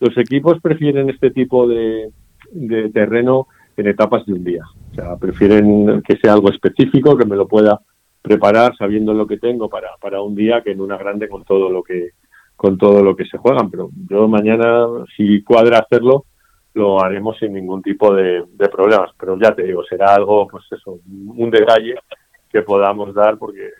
los 0.00 0.16
equipos 0.16 0.60
prefieren 0.60 1.10
este 1.10 1.30
tipo 1.30 1.66
de, 1.66 2.10
de 2.50 2.90
terreno 2.90 3.48
en 3.76 3.86
etapas 3.88 4.24
de 4.26 4.32
un 4.32 4.44
día. 4.44 4.64
O 4.92 4.94
sea, 4.94 5.16
prefieren 5.16 6.02
que 6.02 6.16
sea 6.16 6.32
algo 6.32 6.50
específico, 6.50 7.16
que 7.16 7.26
me 7.26 7.36
lo 7.36 7.46
pueda 7.46 7.80
preparar 8.22 8.76
sabiendo 8.76 9.14
lo 9.14 9.26
que 9.26 9.38
tengo 9.38 9.68
para, 9.68 9.90
para 10.00 10.20
un 10.20 10.34
día 10.34 10.62
que 10.62 10.72
en 10.72 10.80
una 10.80 10.96
grande 10.96 11.28
con 11.28 11.44
todo 11.44 11.70
lo 11.70 11.82
que 11.82 12.10
con 12.56 12.78
todo 12.78 13.02
lo 13.02 13.14
que 13.14 13.26
se 13.26 13.38
juegan. 13.38 13.70
Pero 13.70 13.90
yo 14.10 14.26
mañana 14.28 14.86
si 15.16 15.42
cuadra 15.42 15.78
hacerlo 15.78 16.24
lo 16.74 17.00
haremos 17.02 17.38
sin 17.38 17.54
ningún 17.54 17.82
tipo 17.82 18.14
de, 18.14 18.44
problemas. 18.72 19.10
Pero 19.18 19.38
ya 19.38 19.54
te 19.54 19.62
digo 19.62 19.84
será 19.84 20.14
algo 20.14 20.48
pues 20.48 20.64
eso 20.72 20.98
un 21.06 21.50
detalle 21.50 21.94
que 22.50 22.62
podamos 22.62 23.14
dar 23.14 23.38
porque 23.38 23.70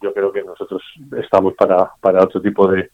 yo 0.00 0.12
creo 0.12 0.30
que 0.30 0.44
nosotros 0.44 0.82
estamos 1.20 1.54
para, 1.54 1.90
para 2.00 2.22
otro 2.22 2.40
tipo 2.40 2.68
de, 2.68 2.90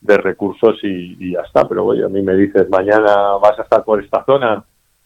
de 0.00 0.16
recursos 0.18 0.78
y, 0.82 1.32
ya 1.32 1.40
está. 1.40 1.66
Pero 1.66 1.86
oye 1.86 2.04
a 2.04 2.08
mí 2.08 2.22
me 2.22 2.36
dices 2.36 2.68
mañana 2.68 3.32
vas 3.42 3.58
a 3.58 3.62
estar 3.62 3.82
por 3.82 4.02
esta 4.02 4.24
zona 4.24 4.64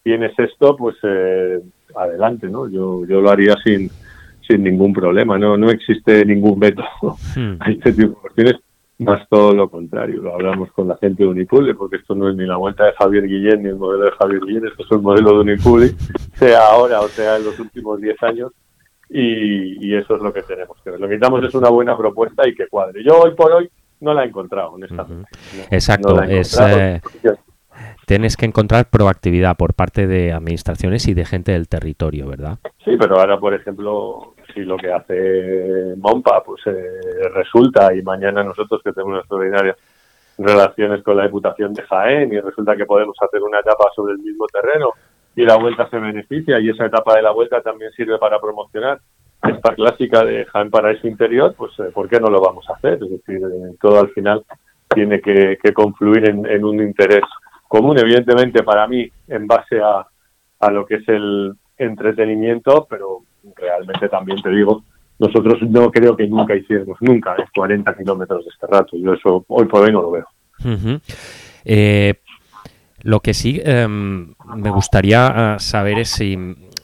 tienes 0.09 0.33
esto 0.39 0.75
pues 0.75 0.97
eh, 1.03 1.61
adelante 1.95 2.49
no 2.49 2.67
yo 2.67 3.05
yo 3.05 3.21
lo 3.21 3.29
haría 3.29 3.55
sin 3.63 3.91
sin 4.41 4.65
ningún 4.65 4.95
problema, 4.95 5.37
no 5.39 5.59
no 5.59 5.71
existe 5.71 6.25
ningún 6.25 6.59
veto 6.59 6.83
hmm. 7.37 7.57
a 7.61 7.71
este 7.71 7.93
tipo 7.93 8.09
de 8.09 8.15
cuestiones, 8.15 8.55
más 9.01 9.29
todo 9.29 9.53
lo 9.53 9.69
contrario, 9.69 10.23
lo 10.23 10.33
hablamos 10.33 10.73
con 10.73 10.89
la 10.89 10.97
gente 10.97 11.25
de 11.25 11.29
Unipule, 11.29 11.75
porque 11.75 11.97
esto 11.97 12.15
no 12.15 12.31
es 12.31 12.37
ni 12.37 12.47
la 12.47 12.57
vuelta 12.57 12.87
de 12.87 12.95
Javier 12.95 13.29
Guillén 13.29 13.63
ni 13.63 13.69
el 13.69 13.77
modelo 13.77 14.07
de 14.07 14.13
Javier 14.13 14.41
Guillén, 14.47 14.67
esto 14.67 14.85
es 14.85 14.93
el 14.93 15.03
modelo 15.03 15.35
de 15.35 15.41
Unipule, 15.41 15.89
sea 16.33 16.61
ahora 16.71 17.03
o 17.03 17.09
sea 17.09 17.37
en 17.37 17.45
los 17.45 17.61
últimos 17.61 18.01
10 18.01 18.23
años, 18.23 18.53
y, 19.11 19.95
eso 19.95 20.17
es 20.17 20.23
lo 20.23 20.33
que 20.33 20.43
tenemos 20.43 20.77
que 20.83 20.91
ver. 20.91 21.01
Lo 21.01 21.07
que 21.07 21.15
necesitamos 21.15 21.45
es 21.45 21.55
una 21.55 21.71
buena 21.71 21.97
propuesta 21.97 22.47
y 22.47 22.55
que 22.55 22.69
cuadre. 22.69 23.03
Yo 23.03 23.19
hoy 23.19 23.35
por 23.35 23.51
hoy 23.53 23.71
no 24.01 24.13
la 24.13 24.25
he 24.25 24.29
encontrado, 24.29 24.73
honestamente. 24.73 25.31
Exacto, 25.71 26.23
es... 26.23 26.59
Eh, 26.61 27.01
tienes 28.07 28.37
que 28.37 28.47
encontrar 28.47 28.89
proactividad 28.91 29.57
por 29.57 29.75
parte 29.75 30.07
de 30.07 30.33
administraciones 30.33 31.07
y 31.09 31.15
de 31.15 31.25
gente 31.25 31.53
del 31.53 31.69
territorio, 31.69 32.27
¿verdad? 32.29 32.59
Sí, 32.85 32.97
pero 32.99 33.19
ahora, 33.19 33.39
por 33.39 33.55
ejemplo, 33.55 34.35
si 34.55 34.61
lo 34.61 34.77
que 34.77 34.93
hace 34.93 35.95
Mompa 35.97 36.43
pues 36.45 36.61
eh, 36.67 37.29
resulta 37.35 37.95
y 37.95 38.03
mañana 38.03 38.43
nosotros 38.43 38.81
que 38.83 38.93
tenemos 38.93 39.21
extraordinarias 39.21 39.77
relaciones 40.39 41.03
con 41.03 41.17
la 41.17 41.25
Diputación 41.25 41.75
de 41.75 41.83
Jaén 41.83 42.33
y 42.33 42.41
resulta 42.41 42.77
que 42.77 42.87
podemos 42.87 43.17
hacer 43.21 43.43
una 43.43 43.61
etapa 43.61 43.85
sobre 43.95 44.13
el 44.13 44.19
mismo 44.21 44.47
terreno 44.47 44.91
y 45.35 45.45
la 45.45 45.57
vuelta 45.57 45.89
se 45.91 45.99
beneficia 45.99 46.61
y 46.61 46.71
esa 46.71 46.87
etapa 46.87 47.17
de 47.17 47.23
la 47.23 47.33
vuelta 47.33 47.61
también 47.61 47.91
sirve 47.93 48.19
para 48.19 48.41
promocionar 48.41 49.01
esta 49.43 49.75
clásica 49.75 50.25
de 50.25 50.45
Jaén 50.47 50.71
Paraíso 50.71 51.07
Interior, 51.07 51.55
pues 51.57 51.73
eh, 51.79 51.91
¿por 51.93 52.09
qué 52.09 52.19
no 52.19 52.29
lo 52.29 52.41
vamos 52.41 52.69
a 52.69 52.75
hacer? 52.75 52.95
Es 52.95 53.11
decir, 53.11 53.37
eh, 53.37 53.77
todo 53.81 54.01
al 54.01 54.11
final 54.11 54.45
tiene 54.95 55.21
que, 55.21 55.59
confluir 55.75 56.29
en, 56.29 56.65
un 56.65 56.81
interés 56.83 57.23
común, 57.69 57.99
evidentemente 57.99 58.63
para 58.63 58.89
mí 58.89 59.09
en 59.29 59.47
base 59.47 59.81
a, 59.81 60.07
a 60.59 60.71
lo 60.71 60.87
que 60.87 60.97
es 60.97 61.09
el 61.09 61.55
entretenimiento, 61.77 62.87
pero 62.89 63.21
realmente 63.57 64.09
también 64.09 64.43
te 64.43 64.51
digo, 64.51 64.83
nosotros 65.19 65.63
no 65.63 65.91
creo 65.91 66.17
que 66.17 66.27
nunca 66.27 66.55
hiciéramos, 66.55 66.99
nunca, 67.01 67.37
40 67.55 67.97
kilómetros 67.97 68.45
de 68.45 68.51
este 68.51 68.67
rato. 68.67 68.97
Yo 68.97 69.15
eso 69.15 69.45
hoy 69.49 69.67
por 69.67 69.83
hoy 69.83 69.93
no 69.93 70.03
lo 70.03 70.11
veo. 70.13 70.27
Eh, 71.65 72.15
lo 73.03 73.21
que 73.21 73.35
sí 73.35 73.61
em, 73.65 74.35
me 74.57 74.71
gustaría 74.71 75.55
eh, 75.57 75.61
saber 75.61 75.99
es 76.01 76.11
si 76.11 76.37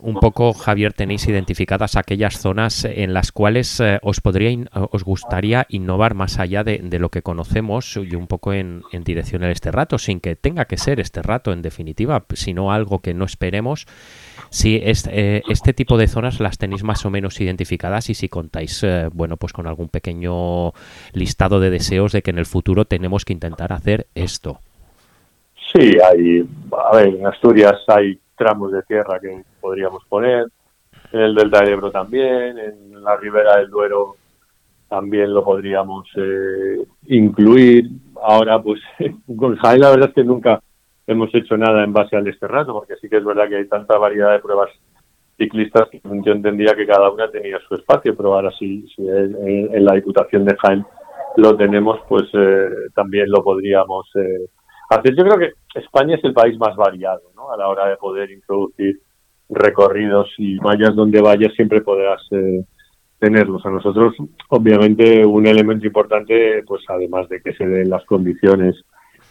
un 0.05 0.17
poco, 0.17 0.53
Javier, 0.53 0.93
tenéis 0.93 1.27
identificadas 1.27 1.97
aquellas 1.97 2.39
zonas 2.39 2.85
en 2.85 3.15
las 3.15 3.33
cuales 3.33 3.81
eh, 3.81 3.99
os 4.03 4.21
podría 4.21 4.51
os 4.91 5.03
gustaría 5.03 5.65
innovar 5.71 6.13
más 6.13 6.39
allá 6.39 6.63
de, 6.63 6.79
lo 6.99 7.09
que 7.09 7.23
conocemos 7.23 7.97
y 7.97 8.15
un 8.15 8.27
poco 8.27 8.53
en, 8.53 8.83
dirección 9.03 9.45
a 9.45 9.51
este 9.51 9.71
rato, 9.73 9.97
sin 9.97 10.21
que 10.21 10.37
tenga 10.37 10.67
que 10.67 10.77
ser 10.77 11.01
este 11.01 11.23
rato 11.23 11.53
en 11.53 11.63
definitiva, 11.63 12.23
sino 12.35 12.71
algo 12.71 12.99
que 12.99 13.15
no 13.15 13.25
esperemos. 13.25 13.87
Si 14.51 14.77
eh, 14.77 15.43
este 15.49 15.73
tipo 15.73 15.97
de 15.97 16.07
zonas 16.07 16.39
las 16.39 16.59
tenéis 16.59 16.85
más 16.85 17.07
o 17.07 17.11
menos 17.11 17.41
identificadas 17.41 18.11
y 18.11 18.15
si 18.15 18.29
contáis, 18.29 18.83
eh, 18.83 19.09
bueno, 19.11 19.39
pues 19.39 19.55
con 19.55 19.67
algún 19.67 19.89
pequeño 19.89 20.73
listado 21.15 21.61
de 21.61 21.71
deseos 21.71 22.13
de 22.13 22.21
que 22.21 22.31
en 22.31 22.39
el 22.39 22.47
futuro 22.47 22.85
tenemos 22.85 23.25
que 23.25 23.33
intentar 23.33 23.73
hacer 23.73 24.07
esto. 24.15 24.61
Sí, 25.73 25.97
hay, 25.99 26.47
a 26.73 26.97
ver, 26.97 27.09
en 27.09 27.27
Asturias 27.27 27.81
hay 27.89 28.19
tramos 28.37 28.73
de 28.73 28.83
tierra 28.83 29.19
que 29.21 29.43
podríamos 29.65 30.05
poner, 30.11 30.47
en 31.11 31.21
el 31.21 31.35
Delta 31.35 31.61
del 31.61 31.71
Ebro 31.71 31.91
también, 31.91 32.59
en 32.59 33.03
la 33.03 33.17
ribera 33.17 33.57
del 33.57 33.71
Duero 33.71 34.17
también 34.91 35.33
lo 35.33 35.43
podríamos 35.43 36.07
eh, 36.17 36.87
incluir. 37.07 37.87
Ahora, 38.23 38.61
pues 38.63 38.81
con 39.39 39.57
Jaén 39.57 39.81
la 39.81 39.91
verdad 39.91 40.11
es 40.11 40.15
que 40.15 40.23
nunca 40.23 40.61
hemos 41.07 41.35
hecho 41.35 41.57
nada 41.57 41.83
en 41.83 41.95
base 41.95 42.15
al 42.15 42.29
este 42.29 42.47
rato, 42.47 42.75
porque 42.75 42.97
sí 43.01 43.09
que 43.09 43.17
es 43.17 43.25
verdad 43.25 43.49
que 43.49 43.57
hay 43.57 43.69
tanta 43.69 43.97
variedad 43.97 44.33
de 44.33 44.41
pruebas 44.41 44.69
ciclistas 45.39 45.89
que 45.89 46.01
yo 46.05 46.33
entendía 46.33 46.77
que 46.77 46.87
cada 46.87 47.11
una 47.11 47.31
tenía 47.31 47.59
su 47.67 47.75
espacio, 47.75 48.15
pero 48.15 48.35
ahora 48.35 48.53
sí, 48.59 48.87
en, 48.99 49.85
la 49.85 49.95
Diputación 49.95 50.45
de 50.45 50.57
Jaén 50.57 50.85
lo 51.39 51.57
tenemos, 51.57 52.01
pues 52.07 52.25
eh, 52.35 52.69
también 52.95 53.31
lo 53.31 53.43
podríamos 53.43 54.07
eh, 54.17 54.47
hacer. 54.91 55.17
Yo 55.17 55.25
creo 55.25 55.39
que 55.39 55.81
España 55.81 56.17
es 56.17 56.25
el 56.25 56.35
país 56.35 56.59
más 56.59 56.77
variado 56.77 57.23
¿no? 57.35 57.51
a 57.51 57.57
la 57.57 57.69
hora 57.69 57.89
de 57.89 57.97
poder 57.97 58.31
introducir 58.31 59.01
recorridos 59.49 60.29
y 60.39 60.59
vayas 60.59 60.95
donde 60.95 61.21
vayas 61.21 61.53
siempre 61.55 61.81
podrás 61.81 62.21
eh, 62.31 62.65
tenerlos. 63.19 63.65
A 63.67 63.71
nosotros, 63.71 64.15
obviamente, 64.49 65.25
un 65.25 65.47
elemento 65.47 65.87
importante, 65.87 66.63
pues 66.67 66.83
además 66.89 67.29
de 67.29 67.41
que 67.41 67.53
se 67.55 67.67
den 67.67 67.91
las 67.91 68.05
condiciones 68.05 68.77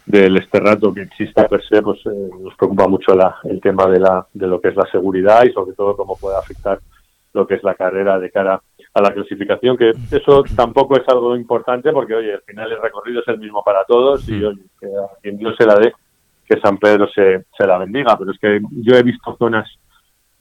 del 0.06 0.36
esterrato 0.36 0.92
que 0.92 1.02
exista 1.02 1.48
per 1.48 1.62
se, 1.64 1.80
pues 1.82 1.98
eh, 2.06 2.30
nos 2.40 2.54
preocupa 2.56 2.88
mucho 2.88 3.14
la, 3.14 3.36
el 3.44 3.60
tema 3.60 3.86
de, 3.86 4.00
la, 4.00 4.26
de 4.34 4.46
lo 4.46 4.60
que 4.60 4.68
es 4.68 4.76
la 4.76 4.86
seguridad 4.90 5.44
y 5.44 5.52
sobre 5.52 5.74
todo 5.74 5.96
cómo 5.96 6.16
puede 6.16 6.36
afectar 6.36 6.78
lo 7.32 7.46
que 7.46 7.54
es 7.54 7.64
la 7.64 7.74
carrera 7.74 8.18
de 8.18 8.30
cara 8.30 8.62
a 8.92 9.02
la 9.02 9.12
clasificación, 9.12 9.76
que 9.76 9.90
eso 10.12 10.44
tampoco 10.54 10.96
es 10.96 11.08
algo 11.08 11.34
importante 11.36 11.90
porque, 11.92 12.14
oye, 12.14 12.34
al 12.34 12.42
final 12.42 12.70
el 12.70 12.80
recorrido 12.80 13.20
es 13.20 13.28
el 13.28 13.38
mismo 13.38 13.62
para 13.64 13.84
todos 13.84 14.28
y, 14.28 14.44
oye, 14.44 14.62
que 14.78 14.86
a 14.86 15.20
quien 15.20 15.36
Dios 15.36 15.56
se 15.58 15.66
la 15.66 15.74
dé, 15.74 15.92
que 16.48 16.60
San 16.60 16.78
Pedro 16.78 17.08
se, 17.08 17.44
se 17.56 17.66
la 17.66 17.78
bendiga. 17.78 18.16
Pero 18.16 18.30
es 18.30 18.38
que 18.38 18.60
yo 18.70 18.96
he 18.96 19.02
visto 19.02 19.36
zonas 19.36 19.68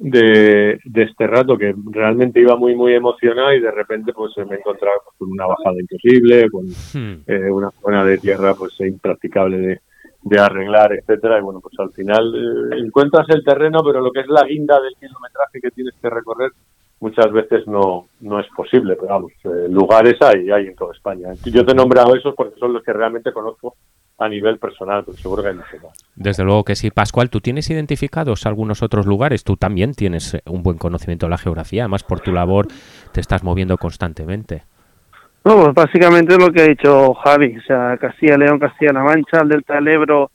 de, 0.04 0.80
de 0.84 1.04
este 1.04 1.28
rato 1.28 1.58
que 1.58 1.74
realmente 1.92 2.42
iba 2.42 2.58
muy, 2.58 2.76
muy 2.76 2.94
emocionado 2.94 3.54
y 3.54 3.62
de 3.62 3.72
repente 3.72 4.12
pues 4.12 4.34
me 4.50 4.58
encontraba 4.58 4.98
con 5.18 5.32
una 5.32 5.46
bajada 5.46 5.80
imposible, 5.80 6.50
con 6.50 6.66
hmm. 6.66 7.24
eh, 7.26 7.50
una 7.50 7.72
zona 7.72 8.04
de 8.04 8.18
tierra 8.18 8.54
pues 8.54 8.78
impracticable 8.82 9.58
de, 9.58 9.80
de 10.24 10.40
arreglar, 10.40 10.92
etcétera 10.92 11.40
y 11.40 11.42
bueno 11.42 11.62
pues 11.62 11.80
al 11.80 11.92
final 11.92 12.36
eh, 12.36 12.80
encuentras 12.86 13.30
el 13.30 13.46
terreno 13.46 13.80
pero 13.82 14.02
lo 14.02 14.12
que 14.12 14.20
es 14.20 14.28
la 14.28 14.44
guinda 14.44 14.82
del 14.82 14.94
kilometraje 15.00 15.62
que 15.62 15.72
tienes 15.72 15.94
que 16.02 16.10
recorrer 16.10 16.52
muchas 17.00 17.32
veces 17.32 17.66
no, 17.68 18.08
no 18.20 18.40
es 18.40 18.48
posible, 18.56 18.96
pero 18.96 19.08
vamos, 19.08 19.32
eh, 19.46 19.68
lugares 19.70 20.16
hay, 20.22 20.50
hay 20.52 20.68
en 20.68 20.76
toda 20.76 20.94
España. 20.94 21.34
Yo 21.46 21.66
te 21.66 21.72
he 21.72 21.76
nombrado 21.76 22.16
esos 22.16 22.34
porque 22.36 22.58
son 22.60 22.74
los 22.74 22.84
que 22.84 22.94
realmente 22.94 23.34
conozco 23.34 23.76
a 24.18 24.30
nivel 24.30 24.60
personal, 24.60 25.04
pero 25.06 25.18
seguro 25.18 25.44
muchos 25.44 25.84
más. 25.84 25.98
Desde 26.16 26.44
luego 26.44 26.64
que 26.64 26.76
sí. 26.76 26.92
Pascual, 26.92 27.30
¿tú 27.30 27.42
tienes 27.42 27.70
identificados 27.70 28.46
algunos 28.46 28.84
otros 28.84 29.06
lugares? 29.06 29.44
Tú 29.44 29.58
también 29.58 29.94
tienes 29.94 30.36
eh, 30.36 30.42
un 30.46 30.64
buen 30.64 30.78
conocimiento 30.78 31.26
de 31.26 31.32
la 31.32 31.38
geografía, 31.38 31.84
además 31.84 32.04
por 32.04 32.20
tu 32.20 32.32
labor 32.32 32.68
te 33.12 33.22
estás 33.22 33.44
moviendo 33.44 33.78
constantemente. 33.78 34.64
No, 35.44 35.56
pues 35.58 35.74
básicamente 35.74 36.34
es 36.36 36.40
lo 36.40 36.54
que 36.54 36.62
ha 36.62 36.68
dicho 36.68 37.14
Javi, 37.16 37.58
o 37.58 37.62
sea, 37.64 37.98
Castilla-León, 37.98 38.60
Castilla-La 38.60 39.04
Mancha, 39.04 39.42
el 39.42 39.50
Delta 39.50 39.76
del 39.76 39.88
Ebro 39.90 40.32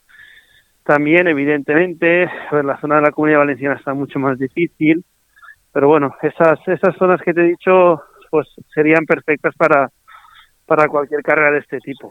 también, 0.89 1.29
evidentemente, 1.29 2.31
ver, 2.51 2.65
la 2.65 2.81
zona 2.81 2.97
de 2.97 3.03
la 3.03 3.11
Comunidad 3.11 3.41
Valenciana 3.41 3.75
está 3.75 3.93
mucho 3.93 4.19
más 4.19 4.39
difícil, 4.39 5.05
pero 5.71 5.87
bueno, 5.87 6.17
esas, 6.23 6.59
esas 6.67 6.97
zonas 6.97 7.21
que 7.21 7.35
te 7.35 7.43
he 7.43 7.49
dicho, 7.49 8.03
pues 8.31 8.49
serían 8.73 9.05
perfectas 9.05 9.55
para, 9.55 9.91
para 10.65 10.89
cualquier 10.89 11.23
carrera 11.23 11.51
de 11.51 11.59
este 11.59 11.79
tipo. 11.81 12.11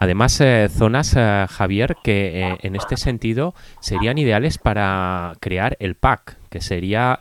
Además, 0.00 0.40
eh, 0.40 0.68
zonas, 0.70 1.16
eh, 1.16 1.46
Javier, 1.50 1.96
que 2.04 2.40
eh, 2.40 2.58
en 2.62 2.76
este 2.76 2.96
sentido 2.96 3.52
serían 3.80 4.16
ideales 4.16 4.56
para 4.56 5.32
crear 5.40 5.76
el 5.80 5.96
pack, 5.96 6.36
que 6.50 6.60
sería 6.60 7.18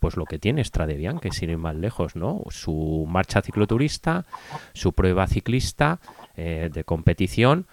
pues 0.00 0.16
lo 0.16 0.24
que 0.26 0.40
tiene 0.40 0.62
Stradevian, 0.62 1.20
que 1.20 1.30
sin 1.30 1.50
ir 1.50 1.56
más 1.56 1.76
lejos, 1.76 2.16
¿no? 2.16 2.42
Su 2.50 3.06
marcha 3.08 3.42
cicloturista, 3.42 4.26
su 4.74 4.92
prueba 4.92 5.26
ciclista 5.28 6.00
de 6.36 6.84
competición 6.84 7.66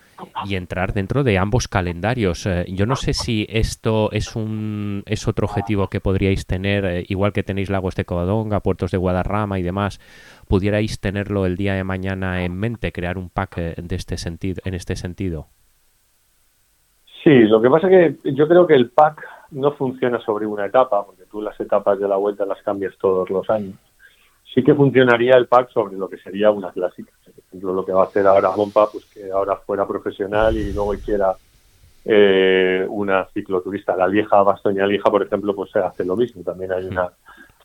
y 0.45 0.56
entrar 0.56 0.93
dentro 0.93 1.23
de 1.23 1.38
ambos 1.38 1.67
calendarios. 1.67 2.45
Eh, 2.45 2.65
yo 2.69 2.86
no 2.86 2.95
sé 2.95 3.13
si 3.13 3.45
esto 3.49 4.12
es 4.12 4.36
un 4.36 5.04
es 5.06 5.28
otro 5.28 5.45
objetivo 5.45 5.88
que 5.88 5.99
podríais 5.99 6.45
tener, 6.45 6.86
eh, 6.86 7.06
igual 7.08 7.34
que 7.34 7.43
tenéis 7.43 7.69
Lagos 7.69 7.95
de 7.95 8.06
Covadonga, 8.06 8.60
Puertos 8.60 8.91
de 8.91 8.97
Guadarrama 8.97 9.60
y 9.60 9.63
demás, 9.63 9.99
pudierais 10.47 10.99
tenerlo 10.99 11.45
el 11.45 11.56
día 11.56 11.73
de 11.73 11.84
mañana 11.84 12.43
en 12.43 12.58
mente, 12.58 12.91
crear 12.91 13.17
un 13.17 13.30
pack 13.30 13.58
eh, 13.58 13.76
de 13.78 13.95
este 13.95 14.17
sentido, 14.17 14.62
en 14.65 14.73
este 14.73 14.95
sentido. 14.95 15.47
Sí, 17.23 17.43
lo 17.43 17.62
que 17.62 17.69
pasa 17.69 17.88
es 17.89 18.17
que 18.21 18.32
yo 18.34 18.47
creo 18.47 18.67
que 18.67 18.76
el 18.76 18.89
pack 18.89 19.26
no 19.52 19.71
funciona 19.73 20.19
sobre 20.19 20.45
una 20.45 20.65
etapa, 20.65 21.06
porque 21.06 21.23
tú 21.32 21.41
las 21.41 21.58
etapas 21.60 21.99
de 21.99 22.08
la 22.08 22.17
vuelta 22.17 22.45
las 22.45 22.62
cambias 22.63 22.97
todos 22.97 23.30
los 23.30 23.49
años 23.49 23.76
sí 24.53 24.63
que 24.63 24.75
funcionaría 24.75 25.35
el 25.35 25.47
pack 25.47 25.71
sobre 25.71 25.97
lo 25.97 26.07
que 26.07 26.17
sería 26.17 26.51
una 26.51 26.71
clásica. 26.71 27.11
Por 27.23 27.43
ejemplo, 27.47 27.73
lo 27.73 27.85
que 27.85 27.91
va 27.91 28.01
a 28.01 28.05
hacer 28.05 28.27
ahora 28.27 28.55
Mompa, 28.55 28.89
pues 28.91 29.05
que 29.05 29.31
ahora 29.31 29.55
fuera 29.57 29.87
profesional 29.87 30.55
y 30.55 30.73
luego 30.73 30.93
hiciera 30.93 31.33
eh, 32.05 32.85
una 32.89 33.25
cicloturista. 33.33 33.95
La 33.95 34.07
vieja 34.07 34.43
Bastoña 34.43 34.85
Lija, 34.85 35.09
por 35.09 35.23
ejemplo, 35.23 35.55
pues 35.55 35.71
se 35.71 35.79
hace 35.79 36.05
lo 36.05 36.15
mismo. 36.15 36.43
También 36.43 36.71
hay 36.71 36.85
una 36.85 37.09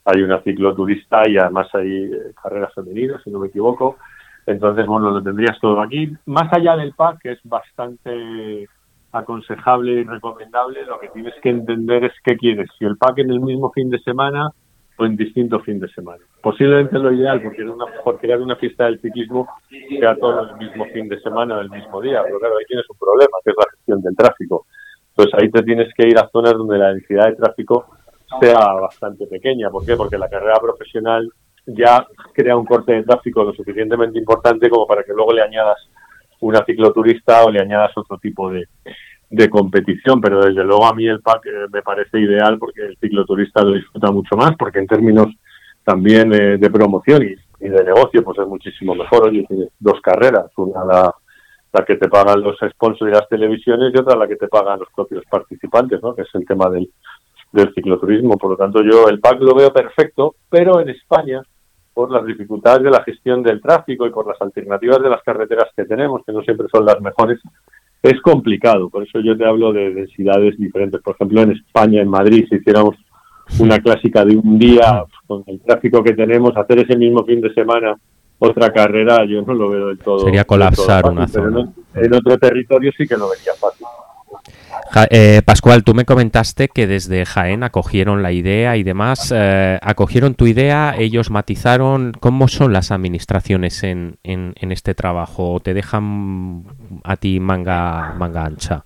hay 0.04 0.22
una 0.22 0.40
cicloturista 0.40 1.28
y 1.28 1.36
además 1.36 1.68
hay 1.74 2.04
eh, 2.04 2.32
carreras 2.42 2.72
femeninas, 2.72 3.22
si 3.22 3.30
no 3.30 3.40
me 3.40 3.48
equivoco. 3.48 3.98
Entonces, 4.46 4.86
bueno, 4.86 5.10
lo 5.10 5.22
tendrías 5.22 5.58
todo 5.60 5.82
aquí. 5.82 6.10
Más 6.24 6.50
allá 6.50 6.76
del 6.76 6.94
pack, 6.94 7.20
que 7.20 7.32
es 7.32 7.40
bastante 7.44 8.66
aconsejable 9.12 9.92
y 9.92 10.04
recomendable, 10.04 10.86
lo 10.86 10.98
que 10.98 11.08
tienes 11.08 11.34
que 11.42 11.50
entender 11.50 12.04
es 12.04 12.12
qué 12.24 12.36
quieres. 12.38 12.70
Si 12.78 12.86
el 12.86 12.96
pack 12.96 13.18
en 13.18 13.30
el 13.30 13.40
mismo 13.40 13.70
fin 13.70 13.90
de 13.90 13.98
semana 13.98 14.50
o 14.98 15.06
en 15.06 15.16
distintos 15.16 15.62
fin 15.64 15.78
de 15.78 15.88
semana. 15.88 16.22
Posiblemente 16.42 16.98
lo 16.98 17.12
ideal, 17.12 17.40
porque, 17.42 17.62
una, 17.62 17.86
porque 18.04 18.26
crear 18.26 18.40
una 18.40 18.56
fiesta 18.56 18.86
del 18.86 19.00
ciclismo 19.00 19.48
sea 19.98 20.16
todo 20.16 20.50
el 20.50 20.56
mismo 20.56 20.84
fin 20.86 21.08
de 21.08 21.20
semana 21.20 21.56
o 21.56 21.60
el 21.60 21.70
mismo 21.70 22.00
día, 22.00 22.22
pero 22.24 22.38
claro, 22.38 22.56
ahí 22.58 22.64
tienes 22.66 22.84
un 22.90 22.98
problema, 22.98 23.38
que 23.44 23.50
es 23.50 23.56
la 23.56 23.70
gestión 23.70 24.02
del 24.02 24.16
tráfico. 24.16 24.66
Entonces 25.10 25.34
ahí 25.40 25.50
te 25.50 25.62
tienes 25.62 25.88
que 25.94 26.08
ir 26.08 26.18
a 26.18 26.28
zonas 26.28 26.52
donde 26.52 26.78
la 26.78 26.92
densidad 26.92 27.26
de 27.26 27.36
tráfico 27.36 27.86
sea 28.40 28.58
bastante 28.80 29.26
pequeña. 29.26 29.70
¿Por 29.70 29.84
qué? 29.86 29.96
Porque 29.96 30.18
la 30.18 30.28
carrera 30.28 30.58
profesional 30.60 31.28
ya 31.66 32.06
crea 32.32 32.56
un 32.56 32.64
corte 32.64 32.92
de 32.92 33.02
tráfico 33.02 33.44
lo 33.44 33.52
suficientemente 33.52 34.18
importante 34.18 34.68
como 34.68 34.86
para 34.86 35.02
que 35.02 35.12
luego 35.12 35.32
le 35.32 35.42
añadas 35.42 35.88
una 36.40 36.64
cicloturista 36.64 37.44
o 37.44 37.50
le 37.50 37.60
añadas 37.60 37.90
otro 37.96 38.16
tipo 38.18 38.50
de, 38.50 38.66
de 39.30 39.50
competición, 39.50 40.20
pero 40.20 40.44
desde 40.44 40.64
luego 40.64 40.86
a 40.86 40.94
mí 40.94 41.06
el 41.06 41.20
pack 41.20 41.46
eh, 41.46 41.66
me 41.70 41.82
parece 41.82 42.18
ideal 42.18 42.58
porque 42.58 42.86
el 42.86 42.96
cicloturista 42.98 43.62
lo 43.62 43.74
disfruta 43.74 44.10
mucho 44.10 44.36
más, 44.36 44.52
porque 44.58 44.78
en 44.78 44.86
términos 44.86 45.26
también 45.84 46.32
eh, 46.32 46.58
de 46.58 46.70
promoción 46.70 47.22
y, 47.22 47.34
de 47.60 47.84
negocio, 47.84 48.22
pues 48.22 48.38
es 48.38 48.46
muchísimo 48.46 48.94
mejor. 48.94 49.28
Oye, 49.28 49.44
tienes 49.48 49.70
dos 49.80 50.00
carreras, 50.00 50.46
una 50.56 50.84
la, 50.84 51.14
la, 51.72 51.84
que 51.84 51.96
te 51.96 52.08
pagan 52.08 52.40
los 52.40 52.56
sponsors 52.56 53.10
y 53.10 53.14
las 53.14 53.28
televisiones 53.28 53.92
y 53.92 53.98
otra 53.98 54.16
la 54.16 54.28
que 54.28 54.36
te 54.36 54.46
pagan 54.48 54.78
los 54.78 54.88
propios 54.94 55.24
participantes, 55.28 56.00
¿no? 56.00 56.14
que 56.14 56.22
es 56.22 56.28
el 56.34 56.46
tema 56.46 56.70
del, 56.70 56.88
del 57.52 57.74
cicloturismo. 57.74 58.38
Por 58.38 58.52
lo 58.52 58.56
tanto, 58.56 58.82
yo 58.82 59.08
el 59.08 59.18
pack 59.18 59.40
lo 59.40 59.54
veo 59.54 59.72
perfecto, 59.72 60.36
pero 60.48 60.80
en 60.80 60.90
España, 60.90 61.42
por 61.92 62.12
las 62.12 62.24
dificultades 62.24 62.84
de 62.84 62.90
la 62.90 63.02
gestión 63.02 63.42
del 63.42 63.60
tráfico 63.60 64.06
y 64.06 64.10
por 64.10 64.26
las 64.26 64.40
alternativas 64.40 65.02
de 65.02 65.10
las 65.10 65.22
carreteras 65.22 65.68
que 65.76 65.84
tenemos, 65.84 66.24
que 66.24 66.32
no 66.32 66.42
siempre 66.42 66.68
son 66.72 66.84
las 66.84 67.00
mejores, 67.00 67.40
es 68.08 68.20
complicado, 68.20 68.88
por 68.90 69.02
eso 69.02 69.20
yo 69.20 69.36
te 69.36 69.44
hablo 69.44 69.72
de 69.72 69.92
densidades 69.92 70.56
diferentes. 70.58 71.00
Por 71.02 71.14
ejemplo, 71.14 71.42
en 71.42 71.52
España, 71.52 72.02
en 72.02 72.08
Madrid, 72.08 72.46
si 72.48 72.56
hiciéramos 72.56 72.96
una 73.58 73.78
clásica 73.78 74.24
de 74.24 74.36
un 74.36 74.58
día, 74.58 75.04
con 75.26 75.42
el 75.46 75.60
tráfico 75.60 76.02
que 76.02 76.14
tenemos, 76.14 76.56
hacer 76.56 76.80
ese 76.80 76.96
mismo 76.96 77.24
fin 77.24 77.40
de 77.40 77.52
semana 77.54 77.96
otra 78.38 78.72
carrera, 78.72 79.24
yo 79.24 79.42
no 79.42 79.54
lo 79.54 79.68
veo 79.68 79.86
del 79.88 79.98
todo. 79.98 80.20
Sería 80.20 80.44
colapsar 80.44 81.06
una 81.06 81.26
zona. 81.26 81.68
en 81.94 82.14
otro 82.14 82.38
territorio 82.38 82.92
sí 82.96 83.06
que 83.06 83.16
lo 83.16 83.28
vería 83.28 83.52
fácil. 83.58 83.86
Eh, 85.10 85.42
Pascual, 85.44 85.84
tú 85.84 85.94
me 85.94 86.04
comentaste 86.04 86.68
que 86.68 86.86
desde 86.86 87.26
Jaén 87.26 87.62
acogieron 87.62 88.22
la 88.22 88.32
idea 88.32 88.76
y 88.76 88.82
demás. 88.82 89.32
Eh, 89.34 89.78
¿Acogieron 89.82 90.34
tu 90.34 90.46
idea? 90.46 90.94
¿Ellos 90.98 91.30
matizaron? 91.30 92.12
¿Cómo 92.18 92.48
son 92.48 92.72
las 92.72 92.90
administraciones 92.90 93.82
en, 93.84 94.16
en, 94.24 94.54
este 94.72 94.94
trabajo? 94.94 95.60
¿Te 95.60 95.74
dejan 95.74 96.64
a 97.04 97.16
ti 97.16 97.38
manga, 97.38 98.14
manga 98.18 98.44
ancha? 98.44 98.84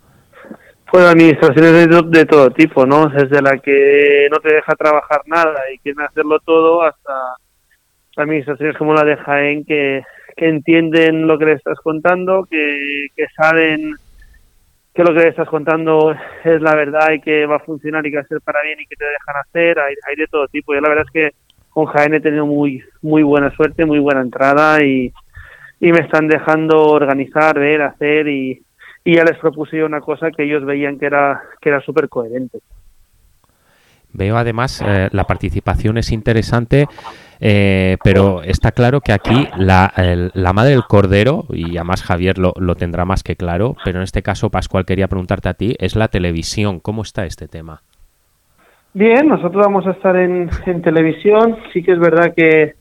Pues 0.90 1.04
administraciones 1.04 1.72
de, 1.72 2.02
de, 2.06 2.26
todo 2.26 2.50
tipo, 2.50 2.84
¿no? 2.84 3.08
Desde 3.08 3.40
la 3.40 3.56
que 3.58 4.28
no 4.30 4.38
te 4.40 4.54
deja 4.54 4.74
trabajar 4.74 5.22
nada 5.26 5.58
y 5.74 5.78
quiere 5.78 6.04
hacerlo 6.04 6.38
todo 6.40 6.82
hasta 6.82 7.12
administraciones 8.16 8.76
como 8.76 8.92
la 8.92 9.04
de 9.04 9.16
Jaén 9.16 9.64
que, 9.64 10.02
que 10.36 10.48
entienden 10.48 11.26
lo 11.26 11.38
que 11.38 11.46
le 11.46 11.52
estás 11.54 11.78
contando, 11.82 12.46
que, 12.50 13.06
que 13.16 13.24
saben 13.34 13.94
que 14.94 15.02
lo 15.02 15.14
que 15.14 15.28
estás 15.28 15.48
contando 15.48 16.14
es 16.44 16.60
la 16.60 16.74
verdad 16.74 17.12
y 17.12 17.20
que 17.20 17.46
va 17.46 17.56
a 17.56 17.60
funcionar 17.60 18.06
y 18.06 18.10
que 18.10 18.16
va 18.16 18.22
a 18.22 18.26
ser 18.26 18.40
para 18.42 18.62
bien 18.62 18.78
y 18.80 18.86
que 18.86 18.96
te 18.96 19.04
dejan 19.04 19.42
hacer, 19.42 19.78
hay, 19.78 19.94
hay 20.08 20.16
de 20.16 20.26
todo 20.26 20.46
tipo. 20.48 20.74
Yo 20.74 20.80
la 20.80 20.88
verdad 20.88 21.06
es 21.06 21.12
que 21.12 21.36
con 21.70 21.86
Jaén 21.86 22.14
he 22.14 22.20
tenido 22.20 22.46
muy, 22.46 22.84
muy 23.00 23.22
buena 23.22 23.50
suerte, 23.56 23.86
muy 23.86 23.98
buena 23.98 24.20
entrada 24.20 24.82
y, 24.84 25.12
y 25.80 25.92
me 25.92 26.00
están 26.00 26.28
dejando 26.28 26.82
organizar, 26.82 27.58
ver, 27.58 27.80
hacer 27.82 28.28
y, 28.28 28.62
y 29.04 29.16
ya 29.16 29.24
les 29.24 29.38
propuse 29.38 29.82
una 29.82 30.00
cosa 30.00 30.30
que 30.30 30.44
ellos 30.44 30.64
veían 30.64 30.98
que 30.98 31.06
era, 31.06 31.42
que 31.60 31.70
era 31.70 31.80
súper 31.80 32.08
coherente. 32.08 32.58
Veo 34.12 34.36
además 34.36 34.82
eh, 34.86 35.08
la 35.12 35.24
participación 35.24 35.96
es 35.96 36.12
interesante, 36.12 36.86
eh, 37.44 37.96
pero 38.04 38.44
está 38.44 38.70
claro 38.70 39.00
que 39.00 39.12
aquí 39.12 39.48
la, 39.56 39.92
el, 39.96 40.30
la, 40.32 40.52
madre 40.52 40.70
del 40.70 40.84
cordero, 40.84 41.44
y 41.50 41.76
además 41.76 42.04
Javier 42.04 42.38
lo, 42.38 42.52
lo, 42.56 42.76
tendrá 42.76 43.04
más 43.04 43.24
que 43.24 43.34
claro, 43.34 43.74
pero 43.84 43.98
en 43.98 44.04
este 44.04 44.22
caso 44.22 44.48
Pascual 44.48 44.84
quería 44.84 45.08
preguntarte 45.08 45.48
a 45.48 45.54
ti, 45.54 45.74
es 45.80 45.96
la 45.96 46.06
televisión. 46.06 46.78
¿Cómo 46.78 47.02
está 47.02 47.26
este 47.26 47.48
tema? 47.48 47.82
Bien, 48.94 49.26
nosotros 49.26 49.60
vamos 49.66 49.84
a 49.88 49.90
estar 49.90 50.16
en, 50.16 50.50
en 50.66 50.82
televisión. 50.82 51.56
Sí 51.72 51.82
que 51.82 51.92
es 51.92 51.98
verdad 51.98 52.32
que, 52.36 52.74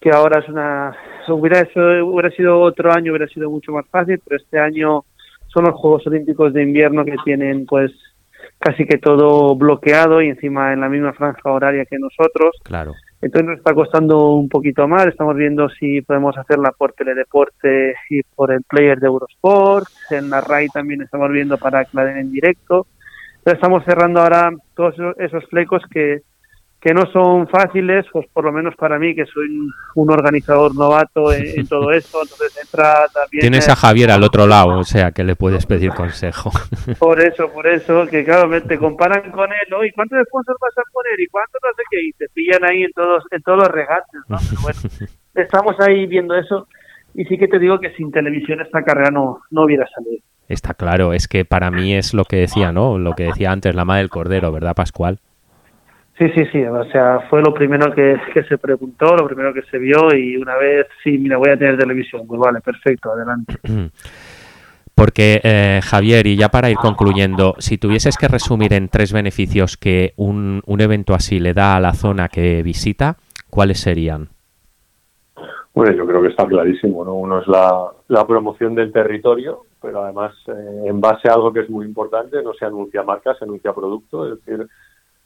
que 0.00 0.10
ahora 0.10 0.40
es 0.40 0.48
una... 0.50 0.94
Hubiera, 1.28 1.60
eso, 1.60 1.80
hubiera 2.06 2.30
sido 2.30 2.60
otro 2.60 2.92
año, 2.92 3.12
hubiera 3.12 3.28
sido 3.28 3.50
mucho 3.50 3.72
más 3.72 3.86
fácil, 3.88 4.20
pero 4.22 4.38
este 4.38 4.58
año 4.58 5.04
son 5.46 5.64
los 5.64 5.74
Juegos 5.74 6.06
Olímpicos 6.06 6.52
de 6.52 6.62
invierno 6.62 7.06
que 7.06 7.16
tienen 7.24 7.64
pues 7.64 7.90
casi 8.58 8.84
que 8.84 8.98
todo 8.98 9.54
bloqueado 9.56 10.20
y 10.20 10.28
encima 10.28 10.74
en 10.74 10.80
la 10.80 10.90
misma 10.90 11.14
franja 11.14 11.50
horaria 11.50 11.86
que 11.86 11.98
nosotros. 11.98 12.54
Claro. 12.64 12.92
Entonces 13.20 13.48
nos 13.48 13.58
está 13.58 13.74
costando 13.74 14.34
un 14.34 14.48
poquito 14.48 14.86
más. 14.86 15.06
Estamos 15.06 15.34
viendo 15.34 15.68
si 15.68 16.02
podemos 16.02 16.36
hacerla 16.38 16.72
por 16.76 16.92
Teledeporte 16.92 17.94
y 18.10 18.22
por 18.22 18.52
el 18.52 18.62
player 18.62 19.00
de 19.00 19.08
Eurosport. 19.08 19.88
En 20.10 20.30
la 20.30 20.40
RAI 20.40 20.68
también 20.68 21.02
estamos 21.02 21.30
viendo 21.30 21.58
para 21.58 21.84
que 21.84 21.90
la 21.96 22.04
den 22.04 22.18
en 22.18 22.32
directo. 22.32 22.86
Entonces 23.38 23.54
estamos 23.54 23.84
cerrando 23.84 24.20
ahora 24.20 24.50
todos 24.74 24.94
esos 25.18 25.44
flecos 25.46 25.82
que, 25.90 26.22
que 26.88 26.94
no 26.94 27.04
son 27.12 27.46
fáciles, 27.48 28.06
pues 28.10 28.26
por 28.32 28.46
lo 28.46 28.50
menos 28.50 28.74
para 28.74 28.98
mí, 28.98 29.14
que 29.14 29.26
soy 29.26 29.58
un, 29.94 30.10
organizador 30.10 30.74
novato 30.74 31.30
en, 31.34 31.60
en, 31.60 31.66
todo 31.66 31.90
esto, 31.92 32.20
entonces 32.22 32.58
entra 32.62 33.04
también... 33.12 33.42
Tienes 33.42 33.68
a 33.68 33.76
Javier 33.76 34.10
al 34.10 34.22
otro 34.22 34.46
lado, 34.46 34.78
o 34.78 34.84
sea, 34.84 35.12
que 35.12 35.22
le 35.22 35.36
puedes 35.36 35.66
pedir 35.66 35.90
consejo. 35.90 36.50
Por 36.98 37.20
eso, 37.20 37.52
por 37.52 37.66
eso, 37.66 38.06
que 38.06 38.24
claro, 38.24 38.48
te 38.62 38.78
comparan 38.78 39.30
con 39.30 39.50
él, 39.50 39.68
¿no? 39.70 39.84
¿Y 39.84 39.92
cuántos 39.92 40.18
sponsors 40.28 40.58
vas 40.60 40.78
a 40.78 40.90
poner? 40.90 41.20
¿Y 41.20 41.26
cuánto 41.26 41.58
no 41.62 41.68
sé 41.76 41.82
qué? 41.90 41.98
Y 42.02 42.12
te 42.12 42.26
pillan 42.32 42.64
ahí 42.64 42.84
en 42.84 42.92
todos, 42.92 43.24
en 43.32 43.42
todos 43.42 43.58
los 43.58 43.68
regates, 43.68 44.20
¿no? 44.28 44.38
Pero 44.48 44.62
bueno, 44.62 44.78
estamos 45.34 45.78
ahí 45.80 46.06
viendo 46.06 46.34
eso 46.34 46.66
y 47.12 47.26
sí 47.26 47.36
que 47.36 47.48
te 47.48 47.58
digo 47.58 47.78
que 47.80 47.92
sin 47.96 48.10
televisión 48.10 48.62
esta 48.62 48.82
carrera 48.82 49.10
no, 49.10 49.40
no 49.50 49.64
hubiera 49.64 49.86
salido. 49.94 50.22
Está 50.48 50.72
claro, 50.72 51.12
es 51.12 51.28
que 51.28 51.44
para 51.44 51.70
mí 51.70 51.94
es 51.94 52.14
lo 52.14 52.24
que 52.24 52.36
decía, 52.36 52.72
¿no? 52.72 52.96
Lo 52.96 53.12
que 53.12 53.24
decía 53.24 53.52
antes, 53.52 53.74
la 53.74 53.84
madre 53.84 54.00
del 54.00 54.10
cordero, 54.10 54.50
¿verdad, 54.52 54.74
Pascual? 54.74 55.18
Sí, 56.18 56.28
sí, 56.34 56.46
sí, 56.50 56.64
o 56.64 56.84
sea, 56.90 57.20
fue 57.30 57.40
lo 57.42 57.54
primero 57.54 57.94
que, 57.94 58.16
que, 58.34 58.42
se 58.44 58.58
preguntó, 58.58 59.14
lo 59.16 59.26
primero 59.26 59.54
que 59.54 59.62
se 59.62 59.78
vio 59.78 60.12
y 60.14 60.36
una 60.36 60.56
vez, 60.56 60.86
sí, 61.04 61.16
mira, 61.16 61.36
voy 61.36 61.50
a 61.50 61.56
tener 61.56 61.78
televisión, 61.78 62.26
pues 62.26 62.40
vale, 62.40 62.60
perfecto, 62.60 63.12
adelante. 63.12 63.56
Porque, 64.96 65.40
eh, 65.44 65.78
Javier, 65.80 66.26
y 66.26 66.36
ya 66.36 66.48
para 66.48 66.70
ir 66.70 66.76
concluyendo, 66.76 67.54
si 67.58 67.78
tuvieses 67.78 68.16
que 68.16 68.26
resumir 68.26 68.72
en 68.72 68.88
tres 68.88 69.12
beneficios 69.12 69.76
que 69.76 70.12
un, 70.16 70.60
un 70.66 70.80
evento 70.80 71.14
así 71.14 71.38
le 71.38 71.54
da 71.54 71.76
a 71.76 71.80
la 71.80 71.92
zona 71.92 72.28
que 72.28 72.64
visita, 72.64 73.16
¿cuáles 73.48 73.78
serían? 73.78 74.30
Bueno, 75.72 75.92
yo 75.92 76.04
creo 76.04 76.20
que 76.20 76.30
está 76.30 76.44
clarísimo, 76.48 77.04
¿no? 77.04 77.14
Uno 77.14 77.38
es 77.38 77.46
la, 77.46 77.92
la 78.08 78.26
promoción 78.26 78.74
del 78.74 78.90
territorio, 78.90 79.66
pero 79.80 80.02
además, 80.02 80.34
eh, 80.48 80.86
en 80.86 81.00
base 81.00 81.28
a 81.28 81.34
algo 81.34 81.52
que 81.52 81.60
es 81.60 81.70
muy 81.70 81.86
importante, 81.86 82.42
no 82.42 82.52
se 82.54 82.64
anuncia 82.64 83.04
marca, 83.04 83.36
se 83.36 83.44
anuncia 83.44 83.72
producto, 83.72 84.26
es 84.26 84.44
decir, 84.44 84.66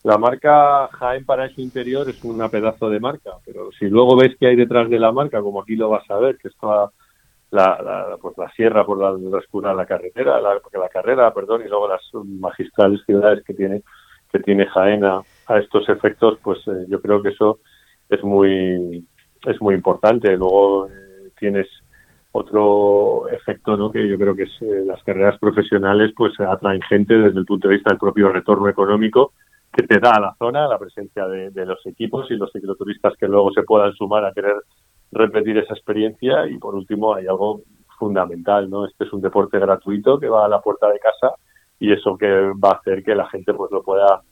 la 0.05 0.19
marca 0.19 0.89
Jaén 0.89 1.25
para 1.25 1.49
su 1.49 1.61
interior 1.61 2.09
es 2.09 2.23
una 2.25 2.49
pedazo 2.49 2.91
de 2.91 2.99
marca, 2.99 3.33
pero 3.45 3.71
si 3.79 3.87
luego 3.87 4.17
ves 4.17 4.37
que 4.39 4.49
hay 4.49 4.57
detrás 4.57 4.91
de 4.91 4.99
la 4.99 5.13
marca, 5.13 5.41
como 5.41 5.63
aquí 5.63 5.77
lo 5.77 5.91
vas 5.91 6.09
a 6.11 6.19
ver, 6.19 6.39
que 6.39 6.49
está 6.49 6.91
la, 7.51 7.81
la, 7.83 8.17
pues 8.21 8.37
la 8.37 8.51
sierra 8.51 8.85
por 8.85 8.99
la 8.99 9.17
transcurrir 9.31 9.75
la 9.75 9.87
carretera, 9.87 10.41
la, 10.41 10.55
la 10.55 10.89
carrera, 10.89 11.33
perdón, 11.33 11.63
y 11.65 11.69
luego 11.69 11.87
las 11.87 12.03
magistrales 12.13 13.01
ciudades 13.07 13.45
que 13.45 13.55
tiene 13.55 13.83
que 14.33 14.41
tiene 14.41 14.67
Jaén 14.67 15.05
a, 15.05 15.21
a 15.47 15.59
estos 15.59 15.87
efectos, 15.91 16.39
pues 16.43 16.59
eh, 16.67 16.87
yo 16.89 17.03
creo 17.03 17.23
que 17.23 17.29
eso 17.29 17.61
es 18.09 18.25
muy 18.25 19.07
es 19.45 19.61
muy 19.61 19.75
importante. 19.75 20.35
Luego 20.37 20.89
eh, 20.89 21.31
tienes 21.39 21.69
otro 22.33 23.29
efecto, 23.29 23.77
¿no? 23.77 23.93
Que 23.93 24.09
yo 24.09 24.17
creo 24.17 24.35
que 24.35 24.45
es 24.45 24.63
eh, 24.63 24.85
las 24.87 25.03
carreras 25.05 25.39
profesionales, 25.39 26.13
pues 26.17 26.33
atraen 26.41 26.81
gente 26.83 27.15
desde 27.15 27.39
el 27.39 27.45
punto 27.45 27.69
de 27.69 27.75
vista 27.75 27.91
del 27.91 27.99
propio 27.99 28.31
retorno 28.31 28.69
económico 28.69 29.35
que 29.73 29.87
te 29.87 29.99
da 29.99 30.13
a 30.13 30.21
la 30.21 30.35
zona, 30.39 30.69
la 30.69 30.79
presencia 30.79 31.27
de, 31.27 31.67
los 31.67 31.85
equipos 31.87 32.31
y 32.31 32.37
los 32.37 32.53
cicloturistas 32.53 33.15
que 33.17 33.27
luego 33.27 33.53
se 33.53 33.63
puedan 33.63 33.93
sumar 33.95 34.25
a 34.25 34.33
querer 34.33 34.57
repetir 35.11 35.57
esa 35.59 35.75
experiencia. 35.75 36.47
Y 36.47 36.59
por 36.59 36.75
último, 36.75 37.15
hay 37.15 37.27
algo 37.27 37.63
fundamental, 37.99 38.69
¿no? 38.69 38.87
Este 38.87 39.05
es 39.05 39.13
un 39.13 39.23
deporte 39.23 39.59
gratuito 39.59 40.19
que 40.19 40.29
va 40.29 40.45
a 40.45 40.49
la 40.49 40.61
puerta 40.61 40.89
de 40.91 40.99
casa 40.99 41.35
y 41.79 41.93
eso 41.93 42.17
que 42.19 42.29
va 42.29 42.71
a 42.71 42.75
hacer 42.75 43.03
que 43.03 43.15
la 43.15 43.29
gente 43.29 43.55
pues 43.55 43.71
lo 43.73 43.83
pueda 43.83 44.23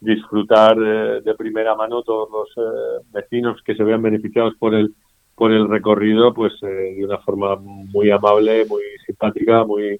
disfrutar 0.00 0.76
de, 0.76 1.20
de 1.20 1.34
primera 1.34 1.74
mano 1.74 2.02
todos 2.02 2.28
los 2.30 2.48
eh, 2.56 3.04
vecinos 3.12 3.60
que 3.62 3.74
se 3.74 3.84
vean 3.84 4.02
beneficiados 4.02 4.54
por 4.58 4.74
el 4.74 4.94
por 5.34 5.52
el 5.52 5.68
recorrido 5.68 6.32
pues 6.32 6.52
eh, 6.62 6.94
de 6.96 7.04
una 7.04 7.18
forma 7.18 7.56
muy 7.56 8.10
amable 8.10 8.64
muy 8.66 8.82
simpática 9.04 9.64
muy 9.64 9.98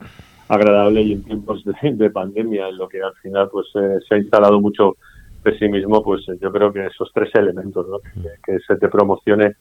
agradable 0.50 1.02
y 1.02 1.12
en 1.12 1.22
tiempos 1.22 1.64
de, 1.64 1.74
de, 1.92 2.10
pandemia 2.10 2.68
en 2.68 2.76
lo 2.76 2.88
que 2.88 3.00
al 3.00 3.14
final 3.22 3.48
pues 3.50 3.68
eh, 3.76 3.98
se 4.06 4.16
ha 4.16 4.18
instalado 4.18 4.60
mucho 4.60 4.96
pesimismo 5.42 6.02
pues 6.02 6.28
eh, 6.28 6.36
yo 6.40 6.50
creo 6.50 6.72
que 6.72 6.86
esos 6.86 7.10
tres 7.14 7.30
elementos 7.34 7.86
¿no? 7.88 7.98
que, 8.44 8.58
se 8.66 8.76
te 8.76 8.88
promocione 8.88 9.54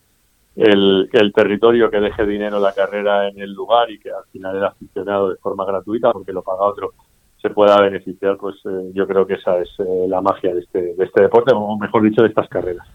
el, 0.56 1.08
el 1.14 1.32
territorio 1.32 1.92
que 1.92 2.00
deje 2.00 2.26
dinero 2.26 2.60
la 2.60 2.74
carrera 2.74 3.28
en 3.28 3.40
el 3.40 3.54
lugar 3.54 3.92
y 3.92 4.00
que 4.00 4.10
al 4.10 4.26
final 4.32 4.58
era 4.58 4.68
aficionado 4.70 5.30
de 5.30 5.36
forma 5.38 5.64
gratuita 5.64 6.12
porque 6.12 6.34
lo 6.34 6.42
paga 6.42 6.64
otro 6.64 6.94
se 7.40 7.52
pueda 7.52 7.80
beneficiar 7.80 8.38
pues 8.38 8.56
eh, 8.66 8.92
yo 8.96 9.08
creo 9.08 9.28
que 9.28 9.36
esa 9.36 9.60
es 9.60 9.70
la 10.08 10.22
magia 10.22 10.56
de 10.56 10.62
este, 10.62 10.96
de 10.96 11.06
este 11.06 11.22
deporte 11.22 11.54
o 11.54 11.78
mejor 11.78 12.02
dicho 12.02 12.24
de 12.24 12.30
estas 12.30 12.50
carreras 12.50 12.88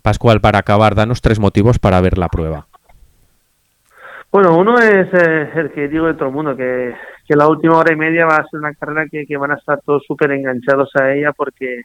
Pascual 0.00 0.40
para 0.40 0.60
acabar 0.60 0.94
danos 0.94 1.20
tres 1.20 1.38
motivos 1.38 1.78
para 1.78 2.00
ver 2.00 2.16
la 2.16 2.28
prueba 2.28 2.68
bueno, 4.32 4.56
uno 4.56 4.78
es 4.78 5.12
eh, 5.12 5.50
el 5.54 5.72
que 5.72 5.88
digo 5.88 6.06
de 6.06 6.14
todo 6.14 6.30
el 6.30 6.34
mundo, 6.34 6.56
que, 6.56 6.94
que 7.28 7.36
la 7.36 7.46
última 7.48 7.76
hora 7.76 7.92
y 7.92 7.96
media 7.96 8.24
va 8.24 8.36
a 8.36 8.48
ser 8.48 8.60
una 8.60 8.72
carrera 8.72 9.06
que, 9.06 9.26
que 9.26 9.36
van 9.36 9.50
a 9.50 9.56
estar 9.56 9.78
todos 9.84 10.02
súper 10.06 10.32
enganchados 10.32 10.90
a 10.96 11.12
ella 11.12 11.32
porque, 11.32 11.82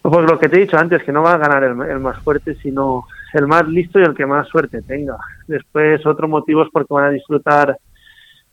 pues 0.00 0.30
lo 0.30 0.38
que 0.38 0.48
te 0.48 0.56
he 0.56 0.60
dicho 0.60 0.78
antes, 0.78 1.02
que 1.02 1.12
no 1.12 1.22
va 1.22 1.34
a 1.34 1.38
ganar 1.38 1.62
el, 1.62 2.00
más 2.00 2.18
fuerte, 2.20 2.54
sino 2.54 3.04
el 3.34 3.46
más 3.46 3.68
listo 3.68 4.00
y 4.00 4.04
el 4.04 4.14
que 4.14 4.24
más 4.24 4.48
suerte 4.48 4.80
tenga. 4.80 5.18
Después, 5.46 6.06
otro 6.06 6.26
motivo 6.26 6.62
es 6.62 6.68
porque 6.72 6.94
van 6.94 7.04
a 7.04 7.10
disfrutar 7.10 7.76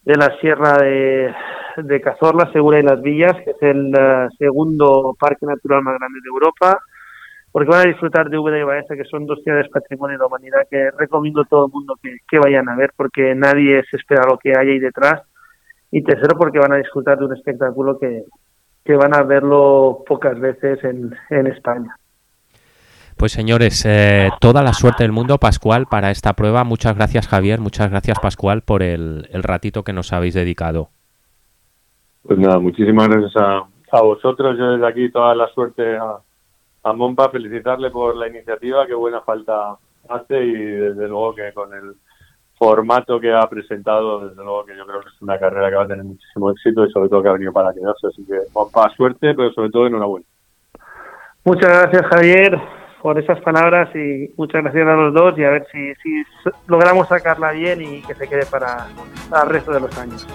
de 0.03 0.15
la 0.17 0.37
sierra 0.41 0.77
de, 0.79 1.33
de 1.77 2.01
Cazorla, 2.01 2.51
Segura 2.51 2.79
y 2.79 2.83
Las 2.83 3.01
Villas, 3.01 3.37
que 3.45 3.51
es 3.51 3.61
el 3.61 3.95
uh, 3.95 4.29
segundo 4.37 5.15
parque 5.17 5.45
natural 5.45 5.83
más 5.83 5.97
grande 5.97 6.19
de 6.21 6.27
Europa 6.27 6.81
porque 7.53 7.69
van 7.69 7.81
a 7.81 7.91
disfrutar 7.91 8.31
de 8.31 8.37
Úbeda 8.39 8.57
y 8.57 8.63
Baeza, 8.63 8.95
que 8.95 9.05
son 9.05 9.27
dos 9.27 9.39
ciudades 9.43 9.69
patrimonio 9.69 10.17
de 10.17 10.21
la 10.21 10.25
humanidad 10.25 10.67
que 10.71 10.89
recomiendo 10.97 11.41
a 11.41 11.45
todo 11.45 11.67
el 11.67 11.71
mundo 11.71 11.95
que, 12.01 12.17
que, 12.27 12.39
vayan 12.39 12.67
a 12.67 12.75
ver, 12.75 12.91
porque 12.97 13.35
nadie 13.35 13.83
se 13.91 13.97
espera 13.97 14.23
lo 14.27 14.39
que 14.39 14.57
hay 14.57 14.69
ahí 14.69 14.79
detrás. 14.79 15.21
Y 15.91 16.01
tercero, 16.01 16.35
porque 16.35 16.57
van 16.57 16.73
a 16.73 16.77
disfrutar 16.77 17.19
de 17.19 17.25
un 17.25 17.33
espectáculo 17.37 17.99
que, 17.99 18.23
que 18.83 18.95
van 18.95 19.15
a 19.15 19.21
verlo 19.21 20.03
pocas 20.07 20.39
veces 20.39 20.83
en, 20.83 21.15
en 21.29 21.45
España. 21.45 21.95
Pues 23.17 23.33
señores, 23.33 23.85
eh, 23.85 24.31
toda 24.41 24.63
la 24.63 24.73
suerte 24.73 25.03
del 25.03 25.11
mundo, 25.11 25.37
Pascual, 25.37 25.85
para 25.85 26.09
esta 26.09 26.33
prueba. 26.33 26.63
Muchas 26.63 26.95
gracias, 26.95 27.27
Javier. 27.27 27.59
Muchas 27.59 27.91
gracias, 27.91 28.19
Pascual, 28.19 28.63
por 28.63 28.81
el, 28.81 29.27
el 29.31 29.43
ratito 29.43 29.83
que 29.83 29.93
nos 29.93 30.11
habéis 30.11 30.33
dedicado. 30.33 30.89
Pues 32.23 32.39
nada, 32.39 32.57
muchísimas 32.57 33.09
gracias 33.09 33.37
a, 33.37 33.63
a 33.91 34.01
vosotros. 34.01 34.57
Yo 34.57 34.71
desde 34.71 34.87
aquí 34.87 35.11
toda 35.11 35.35
la 35.35 35.47
suerte 35.49 35.97
a, 35.97 36.17
a 36.83 36.93
Monpa 36.93 37.29
felicitarle 37.29 37.89
por 37.91 38.15
la 38.15 38.27
iniciativa, 38.27 38.85
qué 38.85 38.93
buena 38.93 39.21
falta 39.21 39.77
hace 40.09 40.43
y 40.43 40.53
desde 40.53 41.07
luego 41.07 41.33
que 41.35 41.53
con 41.53 41.73
el 41.73 41.95
formato 42.57 43.19
que 43.19 43.33
ha 43.33 43.47
presentado, 43.49 44.27
desde 44.27 44.43
luego 44.43 44.65
que 44.65 44.77
yo 44.77 44.85
creo 44.85 45.01
que 45.01 45.09
es 45.09 45.21
una 45.21 45.39
carrera 45.39 45.69
que 45.69 45.75
va 45.75 45.83
a 45.83 45.87
tener 45.87 46.03
muchísimo 46.03 46.51
éxito 46.51 46.85
y 46.85 46.91
sobre 46.91 47.09
todo 47.09 47.23
que 47.23 47.29
ha 47.29 47.33
venido 47.33 47.53
para 47.53 47.73
quedarse. 47.73 48.07
Así 48.07 48.25
que 48.25 48.39
Monpa, 48.53 48.89
suerte, 48.95 49.33
pero 49.33 49.51
sobre 49.53 49.69
todo 49.69 49.87
enhorabuena. 49.87 50.25
Muchas 51.45 51.69
gracias 51.69 52.05
Javier 52.07 52.61
por 53.01 53.19
esas 53.19 53.39
palabras 53.41 53.93
y 53.93 54.33
muchas 54.37 54.63
gracias 54.63 54.87
a 54.87 54.95
los 54.95 55.13
dos 55.13 55.37
y 55.37 55.43
a 55.43 55.49
ver 55.49 55.67
si, 55.73 55.93
logramos 56.67 57.09
sacarla 57.09 57.51
bien 57.51 57.81
y 57.81 58.01
que 58.01 58.15
se 58.15 58.29
quede 58.29 58.45
para 58.45 58.87
el 59.43 59.49
resto 59.49 59.73
de 59.73 59.81
los 59.81 59.97
años. 59.97 60.25